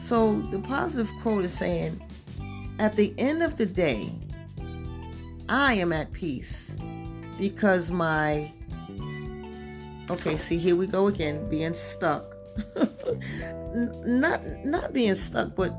So 0.00 0.40
the 0.50 0.58
positive 0.58 1.10
quote 1.22 1.44
is 1.44 1.52
saying, 1.52 2.02
at 2.78 2.96
the 2.96 3.14
end 3.18 3.42
of 3.42 3.56
the 3.56 3.66
day, 3.66 4.12
I 5.48 5.74
am 5.74 5.92
at 5.92 6.12
peace 6.12 6.66
because 7.38 7.90
my 7.90 8.52
okay 10.10 10.36
see 10.36 10.58
here 10.58 10.76
we 10.76 10.86
go 10.86 11.08
again 11.08 11.48
being 11.48 11.74
stuck 11.74 12.24
not 13.74 14.40
not 14.64 14.92
being 14.92 15.14
stuck 15.14 15.54
but 15.54 15.74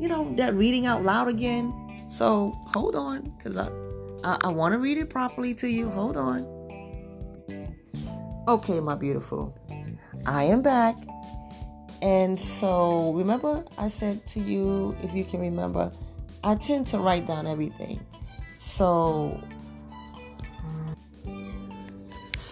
you 0.00 0.08
know 0.08 0.34
that 0.36 0.54
reading 0.54 0.86
out 0.86 1.04
loud 1.04 1.28
again 1.28 1.72
so 2.08 2.56
hold 2.66 2.96
on 2.96 3.22
because 3.36 3.56
I, 3.56 3.68
I 4.24 4.38
i 4.42 4.48
want 4.48 4.72
to 4.72 4.78
read 4.78 4.98
it 4.98 5.10
properly 5.10 5.54
to 5.56 5.68
you. 5.68 5.90
Hold 5.90 6.16
on. 6.16 6.46
Okay 8.48 8.80
my 8.80 8.94
beautiful. 8.94 9.56
I 10.24 10.44
am 10.44 10.62
back. 10.62 10.96
And 12.02 12.38
so 12.40 13.12
remember 13.14 13.64
i 13.78 13.88
said 13.88 14.26
to 14.28 14.40
you 14.40 14.96
if 15.02 15.14
you 15.14 15.24
can 15.24 15.40
remember 15.40 15.90
i 16.44 16.54
tend 16.54 16.86
to 16.88 16.98
write 16.98 17.26
down 17.26 17.46
everything. 17.46 18.00
So 18.56 19.40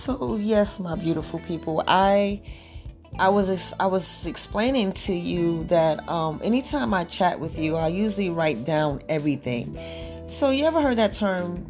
so 0.04 0.36
yes, 0.36 0.78
my 0.78 0.96
beautiful 0.96 1.38
people, 1.40 1.82
I 1.86 2.42
I 3.18 3.30
was 3.30 3.72
I 3.80 3.86
was 3.86 4.26
explaining 4.26 4.92
to 5.08 5.14
you 5.14 5.64
that 5.64 6.06
um, 6.08 6.42
anytime 6.44 6.92
I 6.92 7.04
chat 7.04 7.40
with 7.40 7.58
you, 7.58 7.76
I 7.76 7.88
usually 7.88 8.28
write 8.28 8.66
down 8.66 9.00
everything. 9.08 9.78
So 10.34 10.50
you 10.50 10.64
ever 10.64 10.82
heard 10.82 10.98
that 10.98 11.14
term? 11.14 11.64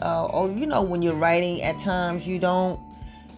Uh, 0.00 0.24
or 0.24 0.50
you 0.50 0.64
know, 0.64 0.80
when 0.80 1.02
you're 1.02 1.14
writing, 1.14 1.60
at 1.60 1.78
times 1.80 2.26
you 2.26 2.38
don't. 2.38 2.80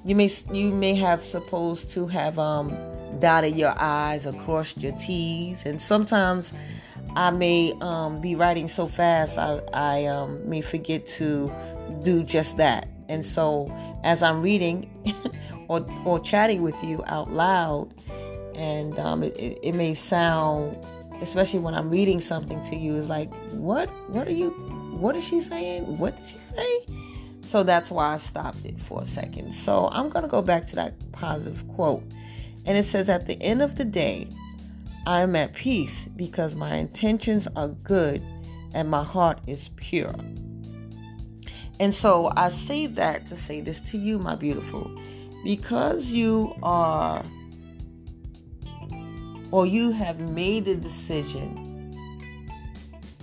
You 0.05 0.15
may 0.15 0.31
you 0.53 0.71
may 0.71 0.95
have 0.95 1.25
supposed 1.25 1.91
to 1.91 2.07
have 2.07 2.39
um, 2.39 2.73
dotted 3.19 3.57
your 3.57 3.75
I's 3.77 4.25
or 4.25 4.33
crossed 4.45 4.81
your 4.81 4.93
T's, 4.93 5.67
and 5.67 5.83
sometimes 5.83 6.53
I 7.17 7.31
may 7.31 7.73
um, 7.81 8.21
be 8.21 8.37
writing 8.37 8.69
so 8.69 8.87
fast 8.87 9.37
I, 9.37 9.61
I 9.75 10.07
um, 10.07 10.49
may 10.49 10.61
forget 10.61 11.09
to 11.19 11.53
do 12.05 12.23
just 12.23 12.57
that. 12.59 12.87
And 13.09 13.27
so 13.27 13.69
as 14.05 14.23
I'm 14.23 14.43
reading 14.43 14.89
or, 15.69 15.85
or 16.05 16.21
chatting 16.21 16.63
with 16.63 16.81
you 16.85 17.03
out 17.09 17.33
loud, 17.33 17.93
and 18.55 18.97
um, 19.01 19.25
it, 19.25 19.59
it, 19.63 19.75
may 19.75 19.95
sound, 19.95 20.79
especially 21.21 21.61
when 21.61 21.75
I'm 21.75 21.91
reading 21.91 22.21
something 22.21 22.63
to 22.67 22.77
you, 22.77 22.97
is 22.97 23.09
like, 23.09 23.33
what? 23.53 23.89
What 24.09 24.27
are 24.29 24.33
you? 24.33 24.51
What 24.99 25.17
is 25.17 25.25
she 25.27 25.41
saying? 25.41 25.99
What 25.99 26.17
did 26.17 26.27
she 26.27 26.39
say? 26.55 26.87
So 27.43 27.63
that's 27.63 27.91
why 27.91 28.15
I 28.15 28.17
stopped 28.17 28.65
it 28.65 28.81
for 28.81 29.03
a 29.03 29.07
second. 29.07 29.53
So 29.53 29.89
I'm 29.93 30.09
going 30.09 30.25
to 30.25 30.31
go 30.31 30.43
back 30.43 30.67
to 30.69 30.77
that 30.77 30.95
positive 31.13 31.67
quote. 31.69 32.03
And 32.65 32.77
it 32.77 32.85
says, 32.85 33.09
At 33.09 33.27
the 33.27 33.41
end 33.41 33.63
of 33.63 33.77
the 33.77 33.85
day, 33.85 34.29
I 35.07 35.21
am 35.21 35.37
at 35.37 35.55
peace 35.55 36.07
because 36.17 36.57
my 36.57 36.75
intentions 36.77 37.47
are 37.55 37.69
good 37.69 38.23
and 38.75 38.91
my 38.91 39.05
heart 39.05 39.39
is 39.47 39.71
pure. 39.77 40.15
And 41.79 41.95
so 41.95 42.33
I 42.37 42.49
say 42.49 42.87
that 42.87 43.27
to 43.29 43.37
say 43.37 43.61
this 43.61 43.81
to 43.83 43.99
you, 43.99 44.19
my 44.19 44.35
beautiful, 44.35 44.91
because 45.45 46.09
you 46.09 46.55
are 46.63 47.23
or 49.57 49.67
you 49.67 49.91
have 49.91 50.21
made 50.21 50.67
the 50.67 50.77
decision 50.77 51.97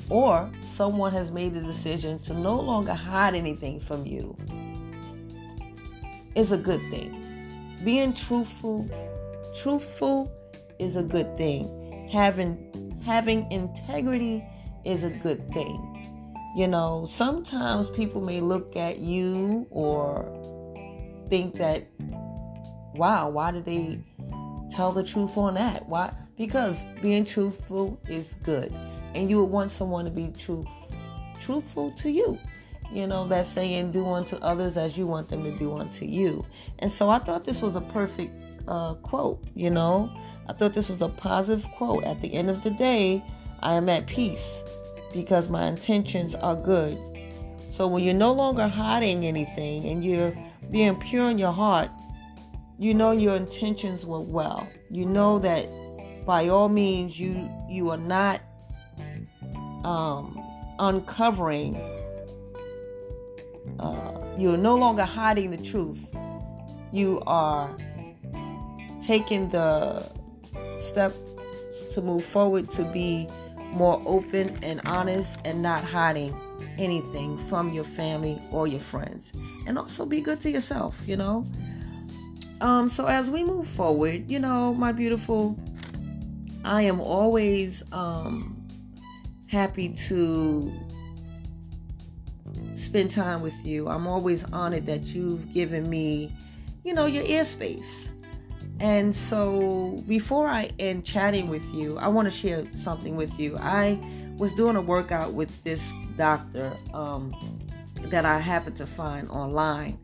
or 0.10 0.52
someone 0.62 1.12
has 1.12 1.30
made 1.30 1.54
the 1.54 1.62
decision 1.62 2.18
to 2.18 2.34
no 2.34 2.60
longer 2.60 2.92
hide 2.92 3.36
anything 3.36 3.80
from 3.80 4.04
you 4.04 4.36
is 6.34 6.52
a 6.52 6.58
good 6.58 6.82
thing. 6.90 7.78
Being 7.84 8.16
truthful, 8.16 8.90
truthful 9.62 10.28
is 10.80 10.96
a 10.96 11.04
good 11.04 11.38
thing. 11.38 12.10
Having 12.12 13.00
having 13.06 13.52
integrity 13.52 14.44
is 14.86 15.04
a 15.04 15.12
good 15.12 15.48
thing. 15.52 15.80
You 16.58 16.68
know, 16.68 17.06
sometimes 17.08 17.92
people 17.92 18.22
may 18.22 18.42
look 18.42 18.76
at 18.76 18.98
you 18.98 19.68
or 19.70 20.26
think 21.30 21.60
that 21.60 21.88
wow, 22.96 23.30
why 23.30 23.52
did 23.52 23.66
they 23.66 24.00
tell 24.72 24.92
the 24.92 25.04
truth 25.04 25.38
on 25.38 25.54
that? 25.54 25.88
Why? 25.88 26.12
Because 26.38 26.86
being 27.02 27.26
truthful 27.26 28.00
is 28.08 28.36
good. 28.44 28.74
And 29.14 29.30
you 29.30 29.42
would 29.42 29.52
want 29.52 29.72
someone 29.72 30.06
to 30.06 30.12
be 30.12 30.28
truth 30.28 30.68
truthful 31.40 31.92
to 31.92 32.10
you. 32.10 32.40
You 32.92 33.08
know, 33.08 33.28
that 33.28 33.46
saying, 33.46 33.92
do 33.92 34.08
unto 34.08 34.38
others 34.38 34.78
as 34.78 34.98
you 34.98 35.08
want 35.08 35.28
them 35.28 35.44
to 35.44 35.52
do 35.52 35.76
unto 35.78 36.06
you. 36.06 36.46
And 36.80 36.92
so 36.92 37.10
I 37.10 37.20
thought 37.20 37.44
this 37.44 37.62
was 37.62 37.76
a 37.76 37.82
perfect 37.82 38.32
uh, 38.68 38.94
quote, 38.96 39.44
you 39.56 39.70
know. 39.70 40.16
I 40.48 40.54
thought 40.54 40.74
this 40.74 40.90
was 40.90 41.02
a 41.02 41.10
positive 41.10 41.70
quote. 41.72 42.04
At 42.04 42.22
the 42.22 42.34
end 42.34 42.50
of 42.50 42.64
the 42.64 42.70
day, 42.70 43.24
I 43.62 43.74
am 43.74 43.90
at 43.90 44.08
peace 44.08 44.62
because 45.14 45.50
my 45.50 45.68
intentions 45.68 46.36
are 46.36 46.56
good. 46.56 46.98
So 47.70 47.88
when 47.88 48.04
you're 48.04 48.14
no 48.14 48.32
longer 48.32 48.68
hiding 48.68 49.26
anything 49.26 49.86
and 49.86 50.04
you're 50.04 50.38
being 50.70 50.96
pure 50.96 51.30
in 51.30 51.38
your 51.38 51.52
heart, 51.52 51.90
you 52.78 52.94
know 52.94 53.12
your 53.12 53.36
intentions 53.36 54.06
were 54.06 54.20
well. 54.20 54.68
You 54.92 55.06
know 55.06 55.40
that 55.40 55.68
by 56.26 56.48
all 56.48 56.70
means 56.70 57.20
you 57.20 57.50
you 57.70 57.90
are 57.90 57.98
not 57.98 58.42
um, 59.84 60.42
uncovering. 60.80 61.76
Uh, 63.80 64.36
you're 64.38 64.58
no 64.58 64.76
longer 64.76 65.04
hiding 65.04 65.52
the 65.52 65.58
truth. 65.58 66.16
You 66.92 67.22
are 67.26 67.76
taking 69.02 69.50
the 69.50 70.10
steps 70.78 71.18
to 71.92 72.02
move 72.02 72.24
forward 72.24 72.70
to 72.72 72.84
be 72.84 73.28
more 73.74 74.02
open 74.06 74.58
and 74.62 74.82
honest 74.86 75.40
and 75.44 75.62
not 75.62 75.84
hiding 75.84 76.40
anything 76.78 77.38
from 77.48 77.74
your 77.74 77.84
family 77.84 78.42
or 78.52 78.68
your 78.68 78.80
friends. 78.80 79.32
And 79.66 79.78
also 79.78 80.06
be 80.06 80.22
good 80.22 80.40
to 80.42 80.52
yourself, 80.52 81.00
you 81.06 81.18
know. 81.18 81.46
Um, 82.62 82.88
so 82.88 83.08
as 83.08 83.30
we 83.30 83.44
move 83.44 83.68
forward, 83.68 84.30
you 84.30 84.40
know, 84.40 84.74
my 84.74 84.92
beautiful, 84.92 85.58
I 86.64 86.84
am 86.84 87.02
always 87.02 87.84
um, 87.92 88.68
happy 89.48 89.90
to 90.10 90.74
spend 92.76 93.12
time 93.12 93.42
with 93.42 93.66
you. 93.66 93.88
I'm 93.90 94.08
always 94.08 94.44
honored 94.52 94.86
that 94.88 95.04
you've 95.04 95.54
given 95.54 95.90
me, 95.90 96.32
you 96.84 96.94
know, 96.94 97.06
your 97.06 97.24
ear 97.24 97.44
space 97.46 98.10
And 98.80 99.16
so, 99.16 100.04
before 100.08 100.48
I 100.48 100.72
end 100.80 101.06
chatting 101.06 101.50
with 101.50 101.64
you, 101.74 101.98
I 101.98 102.10
want 102.10 102.28
to 102.28 102.32
share 102.32 102.66
something 102.76 103.16
with 103.16 103.40
you. 103.40 103.58
I 103.58 104.00
was 104.38 104.54
doing 104.54 104.76
a 104.76 104.82
workout 104.82 105.34
with 105.34 105.64
this 105.64 105.94
doctor 106.18 106.74
um, 106.94 107.34
that 108.06 108.26
I 108.26 108.40
happened 108.40 108.78
to 108.78 108.88
find 108.88 109.30
online, 109.30 110.00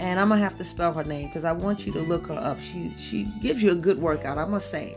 and 0.00 0.18
I'm 0.18 0.28
gonna 0.28 0.40
have 0.40 0.58
to 0.58 0.64
spell 0.64 0.92
her 0.94 1.04
name 1.04 1.28
because 1.28 1.44
I 1.44 1.52
want 1.52 1.86
you 1.86 1.92
to 1.92 2.00
look 2.00 2.26
her 2.28 2.34
up. 2.34 2.60
She 2.60 2.94
she 2.98 3.24
gives 3.42 3.62
you 3.62 3.72
a 3.72 3.76
good 3.76 4.00
workout, 4.00 4.38
I 4.38 4.46
must 4.46 4.70
say. 4.70 4.96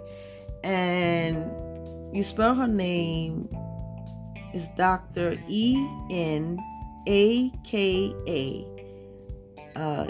And 0.63 1.45
you 2.15 2.23
spell 2.23 2.55
her 2.55 2.67
name 2.67 3.49
is 4.53 4.67
Dr. 4.75 5.37
E 5.47 5.87
N 6.09 6.59
A 7.07 7.49
K 7.63 8.13
A. 8.27 8.65
Uh, 9.75 10.07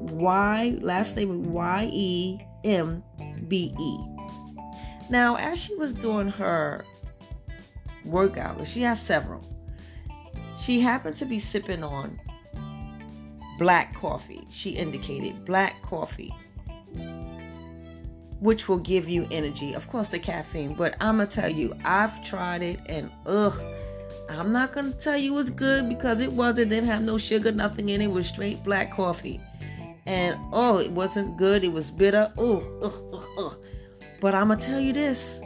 y 0.00 0.78
last 0.80 1.16
name 1.16 1.52
Y 1.52 1.90
E 1.92 2.40
M 2.64 3.02
B 3.46 3.72
E. 3.78 3.98
Now, 5.10 5.36
as 5.36 5.58
she 5.58 5.74
was 5.76 5.92
doing 5.92 6.28
her 6.28 6.84
workout, 8.04 8.66
she 8.66 8.82
has 8.82 9.00
several. 9.00 9.42
She 10.60 10.80
happened 10.80 11.16
to 11.16 11.24
be 11.24 11.38
sipping 11.38 11.82
on 11.82 12.20
black 13.58 13.94
coffee. 13.94 14.46
She 14.50 14.70
indicated 14.70 15.44
black 15.44 15.80
coffee, 15.82 16.34
which 18.40 18.68
will 18.68 18.78
give 18.78 19.08
you 19.08 19.26
energy. 19.30 19.74
Of 19.74 19.88
course, 19.88 20.08
the 20.08 20.18
caffeine, 20.18 20.74
but 20.74 20.96
I'm 21.00 21.18
gonna 21.18 21.26
tell 21.26 21.48
you, 21.48 21.74
I've 21.84 22.22
tried 22.24 22.62
it 22.62 22.80
and 22.86 23.10
ugh. 23.26 23.60
I'm 24.28 24.52
not 24.52 24.72
gonna 24.72 24.92
tell 24.92 25.16
you 25.16 25.38
it's 25.38 25.50
good 25.50 25.88
because 25.88 26.20
it 26.20 26.32
wasn't. 26.32 26.70
Didn't 26.70 26.88
have 26.88 27.02
no 27.02 27.18
sugar, 27.18 27.50
nothing 27.50 27.88
in 27.88 28.00
it. 28.00 28.04
it 28.04 28.10
was 28.10 28.26
straight 28.26 28.62
black 28.62 28.90
coffee, 28.92 29.40
and 30.06 30.38
oh, 30.52 30.78
it 30.78 30.90
wasn't 30.90 31.36
good. 31.36 31.64
It 31.64 31.72
was 31.72 31.90
bitter. 31.90 32.32
Ugh, 32.38 32.64
ugh, 32.82 33.24
ugh. 33.38 33.56
but 34.20 34.34
I'm 34.34 34.48
gonna 34.48 34.60
tell 34.60 34.80
you 34.80 34.92
this: 34.92 35.40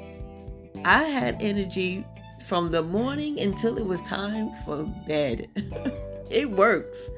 I 0.84 1.04
had 1.04 1.40
energy 1.40 2.04
from 2.46 2.68
the 2.68 2.82
morning 2.82 3.38
until 3.38 3.78
it 3.78 3.86
was 3.86 4.02
time 4.02 4.50
for 4.64 4.82
bed. 5.06 5.48
it 6.30 6.50
works. 6.50 7.08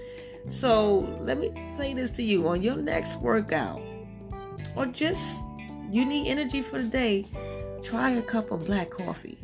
So 0.46 0.98
let 1.22 1.38
me 1.38 1.50
say 1.76 1.94
this 1.94 2.10
to 2.12 2.22
you 2.22 2.46
on 2.48 2.62
your 2.62 2.76
next 2.76 3.20
workout, 3.20 3.80
or 4.76 4.84
just 4.86 5.38
you 5.90 6.04
need 6.04 6.28
energy 6.28 6.62
for 6.62 6.80
the 6.80 6.88
day, 6.88 7.26
try 7.82 8.10
a 8.10 8.22
cup 8.22 8.50
of 8.50 8.66
black 8.66 8.90
coffee. 8.90 9.38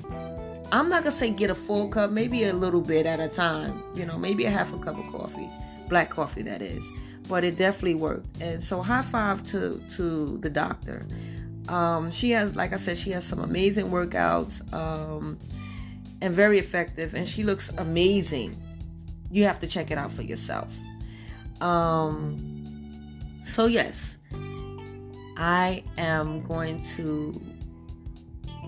I'm 0.72 0.88
not 0.88 1.02
gonna 1.02 1.10
say 1.10 1.30
get 1.30 1.50
a 1.50 1.54
full 1.54 1.88
cup, 1.88 2.10
maybe 2.10 2.44
a 2.44 2.52
little 2.52 2.80
bit 2.80 3.06
at 3.06 3.20
a 3.20 3.28
time, 3.28 3.82
you 3.94 4.06
know, 4.06 4.18
maybe 4.18 4.44
a 4.44 4.50
half 4.50 4.72
a 4.72 4.78
cup 4.78 4.98
of 4.98 5.10
coffee, 5.12 5.50
black 5.88 6.10
coffee 6.10 6.42
that 6.42 6.62
is. 6.62 6.88
But 7.28 7.44
it 7.44 7.56
definitely 7.56 7.96
worked. 7.96 8.40
And 8.40 8.62
so 8.62 8.82
high 8.82 9.02
five 9.02 9.44
to 9.46 9.82
to 9.96 10.38
the 10.38 10.50
doctor. 10.50 11.06
Um, 11.68 12.10
she 12.10 12.30
has, 12.30 12.56
like 12.56 12.72
I 12.72 12.76
said, 12.76 12.98
she 12.98 13.10
has 13.10 13.24
some 13.24 13.38
amazing 13.38 13.90
workouts 13.90 14.60
um, 14.72 15.38
and 16.20 16.34
very 16.34 16.58
effective, 16.58 17.14
and 17.14 17.28
she 17.28 17.44
looks 17.44 17.70
amazing. 17.78 18.60
You 19.30 19.44
have 19.44 19.60
to 19.60 19.68
check 19.68 19.92
it 19.92 19.98
out 19.98 20.10
for 20.10 20.22
yourself. 20.22 20.74
Um, 21.60 23.40
so, 23.44 23.66
yes, 23.66 24.16
I 25.40 25.82
am 25.96 26.42
going 26.42 26.82
to 26.96 27.40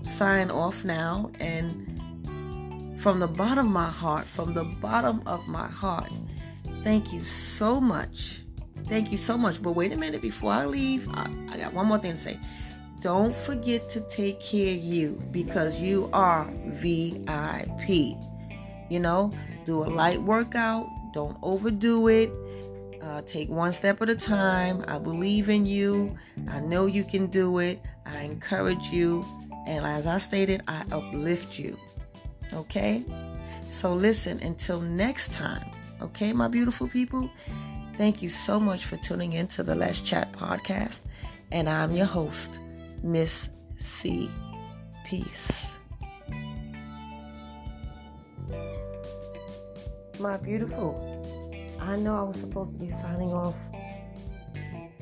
sign 0.01 0.49
off 0.49 0.83
now. 0.83 1.31
And 1.39 2.99
from 2.99 3.19
the 3.19 3.27
bottom 3.27 3.67
of 3.67 3.71
my 3.71 3.89
heart, 3.89 4.25
from 4.25 4.53
the 4.53 4.63
bottom 4.63 5.21
of 5.27 5.47
my 5.47 5.67
heart, 5.67 6.11
thank 6.81 7.13
you 7.13 7.21
so 7.21 7.79
much. 7.79 8.41
Thank 8.87 9.11
you 9.11 9.17
so 9.17 9.37
much. 9.37 9.61
But 9.61 9.73
wait 9.73 9.93
a 9.93 9.97
minute 9.97 10.21
before 10.23 10.51
I 10.51 10.65
leave, 10.65 11.07
I, 11.09 11.29
I 11.51 11.57
got 11.57 11.73
one 11.73 11.85
more 11.85 11.99
thing 11.99 12.13
to 12.13 12.17
say. 12.17 12.39
Don't 13.01 13.35
forget 13.35 13.87
to 13.91 13.99
take 14.01 14.39
care 14.39 14.73
of 14.73 14.79
you 14.79 15.21
because 15.31 15.79
you 15.79 16.09
are 16.11 16.49
VIP. 16.67 18.17
You 18.89 18.99
know, 18.99 19.31
do 19.65 19.83
a 19.83 19.85
light 19.85 20.21
workout, 20.21 20.87
don't 21.13 21.37
overdo 21.43 22.07
it. 22.07 22.31
Uh, 23.03 23.21
take 23.25 23.49
one 23.49 23.73
step 23.73 24.01
at 24.01 24.09
a 24.09 24.15
time. 24.15 24.83
I 24.87 24.97
believe 24.97 25.49
in 25.49 25.65
you. 25.65 26.17
I 26.49 26.61
know 26.61 26.85
you 26.85 27.03
can 27.03 27.27
do 27.27 27.59
it. 27.59 27.81
I 28.05 28.21
encourage 28.21 28.87
you. 28.87 29.25
And 29.67 29.85
as 29.85 30.07
I 30.07 30.19
stated, 30.19 30.63
I 30.69 30.85
uplift 30.89 31.59
you. 31.59 31.77
Okay? 32.53 33.03
So 33.69 33.93
listen, 33.93 34.39
until 34.41 34.79
next 34.79 35.33
time, 35.33 35.69
okay, 36.01 36.31
my 36.31 36.47
beautiful 36.47 36.87
people, 36.87 37.29
thank 37.97 38.21
you 38.21 38.29
so 38.29 38.57
much 38.57 38.85
for 38.85 38.95
tuning 38.97 39.33
in 39.33 39.47
to 39.49 39.63
the 39.63 39.75
Let's 39.75 40.01
Chat 40.01 40.31
podcast. 40.31 41.01
And 41.51 41.67
I'm 41.67 41.91
your 41.91 42.05
host, 42.05 42.59
Miss 43.03 43.49
C. 43.79 44.31
Peace. 45.05 45.67
My 50.19 50.37
beautiful. 50.37 51.12
I 51.85 51.97
know 51.97 52.17
I 52.17 52.23
was 52.23 52.39
supposed 52.39 52.71
to 52.71 52.77
be 52.77 52.87
signing 52.87 53.33
off, 53.33 53.57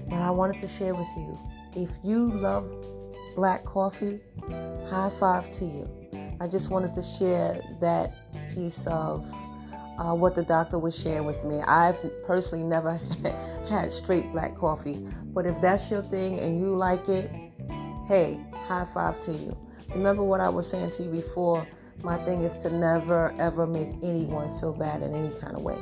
but 0.09 0.15
I 0.15 0.31
wanted 0.31 0.57
to 0.59 0.67
share 0.67 0.95
with 0.95 1.07
you. 1.15 1.37
If 1.75 1.91
you 2.03 2.27
love 2.27 2.73
black 3.35 3.63
coffee, 3.63 4.19
high 4.89 5.11
five 5.19 5.51
to 5.51 5.65
you. 5.65 5.87
I 6.39 6.47
just 6.47 6.71
wanted 6.71 6.93
to 6.95 7.03
share 7.03 7.61
that 7.81 8.15
piece 8.53 8.87
of 8.87 9.25
uh, 9.99 10.15
what 10.15 10.33
the 10.33 10.41
doctor 10.41 10.79
was 10.79 10.97
sharing 10.97 11.25
with 11.25 11.43
me. 11.45 11.61
I've 11.61 11.97
personally 12.25 12.63
never 12.63 12.99
had 13.69 13.93
straight 13.93 14.31
black 14.31 14.57
coffee, 14.57 15.07
but 15.25 15.45
if 15.45 15.61
that's 15.61 15.91
your 15.91 16.01
thing 16.01 16.39
and 16.39 16.59
you 16.59 16.75
like 16.75 17.07
it, 17.07 17.29
hey, 18.07 18.39
high 18.53 18.87
five 18.91 19.21
to 19.21 19.31
you. 19.31 19.55
Remember 19.93 20.23
what 20.23 20.41
I 20.41 20.49
was 20.49 20.67
saying 20.67 20.91
to 20.91 21.03
you 21.03 21.11
before? 21.11 21.65
My 22.03 22.17
thing 22.25 22.41
is 22.41 22.55
to 22.57 22.69
never 22.69 23.35
ever 23.39 23.67
make 23.67 23.89
anyone 24.01 24.49
feel 24.59 24.73
bad 24.73 25.03
in 25.03 25.13
any 25.13 25.29
kind 25.39 25.55
of 25.55 25.61
way. 25.61 25.77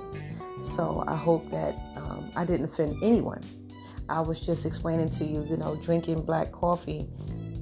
So 0.61 1.03
I 1.07 1.15
hope 1.15 1.49
that 1.51 1.75
um, 1.95 2.31
I 2.35 2.43
didn't 2.45 2.65
offend 2.65 3.01
anyone. 3.01 3.41
I 4.09 4.21
was 4.21 4.39
just 4.39 4.65
explaining 4.65 5.09
to 5.11 5.25
you, 5.25 5.45
you 5.49 5.55
know, 5.55 5.75
drinking 5.75 6.23
black 6.23 6.51
coffee, 6.51 7.01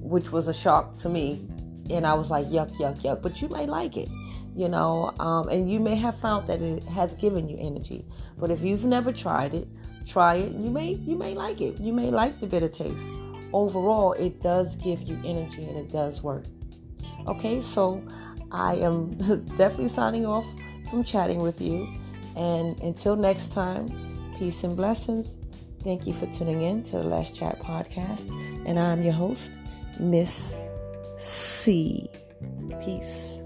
which 0.01 0.31
was 0.31 0.47
a 0.47 0.53
shock 0.53 0.97
to 0.99 1.09
me. 1.09 1.47
And 1.89 2.07
I 2.07 2.13
was 2.13 2.31
like, 2.31 2.47
yuck, 2.47 2.71
yuck, 2.77 3.01
yuck. 3.01 3.21
But 3.21 3.41
you 3.41 3.49
may 3.49 3.65
like 3.65 3.97
it, 3.97 4.09
you 4.55 4.67
know, 4.67 5.13
um, 5.19 5.49
and 5.49 5.69
you 5.71 5.79
may 5.79 5.95
have 5.95 6.19
found 6.19 6.47
that 6.47 6.61
it 6.61 6.83
has 6.85 7.13
given 7.15 7.47
you 7.47 7.57
energy. 7.59 8.05
But 8.37 8.49
if 8.49 8.61
you've 8.61 8.85
never 8.85 9.11
tried 9.11 9.53
it, 9.53 9.67
try 10.07 10.35
it. 10.35 10.53
You 10.53 10.69
may, 10.69 10.93
you 10.93 11.15
may 11.15 11.33
like 11.33 11.61
it. 11.61 11.79
You 11.79 11.93
may 11.93 12.09
like 12.09 12.39
the 12.39 12.47
bitter 12.47 12.69
taste. 12.69 13.09
Overall, 13.53 14.13
it 14.13 14.41
does 14.41 14.75
give 14.77 15.01
you 15.03 15.21
energy 15.23 15.63
and 15.63 15.77
it 15.77 15.91
does 15.91 16.23
work. 16.23 16.45
Okay, 17.27 17.61
so 17.61 18.01
I 18.51 18.75
am 18.75 19.13
definitely 19.57 19.89
signing 19.89 20.25
off 20.25 20.45
from 20.89 21.03
chatting 21.03 21.39
with 21.39 21.61
you. 21.61 21.87
And 22.35 22.79
until 22.81 23.15
next 23.15 23.51
time, 23.51 23.87
peace 24.37 24.63
and 24.63 24.75
blessings. 24.75 25.35
Thank 25.83 26.05
you 26.05 26.13
for 26.13 26.25
tuning 26.27 26.61
in 26.61 26.83
to 26.85 26.97
the 26.97 27.03
Let's 27.03 27.29
Chat 27.29 27.59
podcast. 27.59 28.29
And 28.65 28.79
I'm 28.79 29.03
your 29.03 29.13
host, 29.13 29.51
Miss 29.99 30.55
C. 31.17 32.09
Peace. 32.83 33.39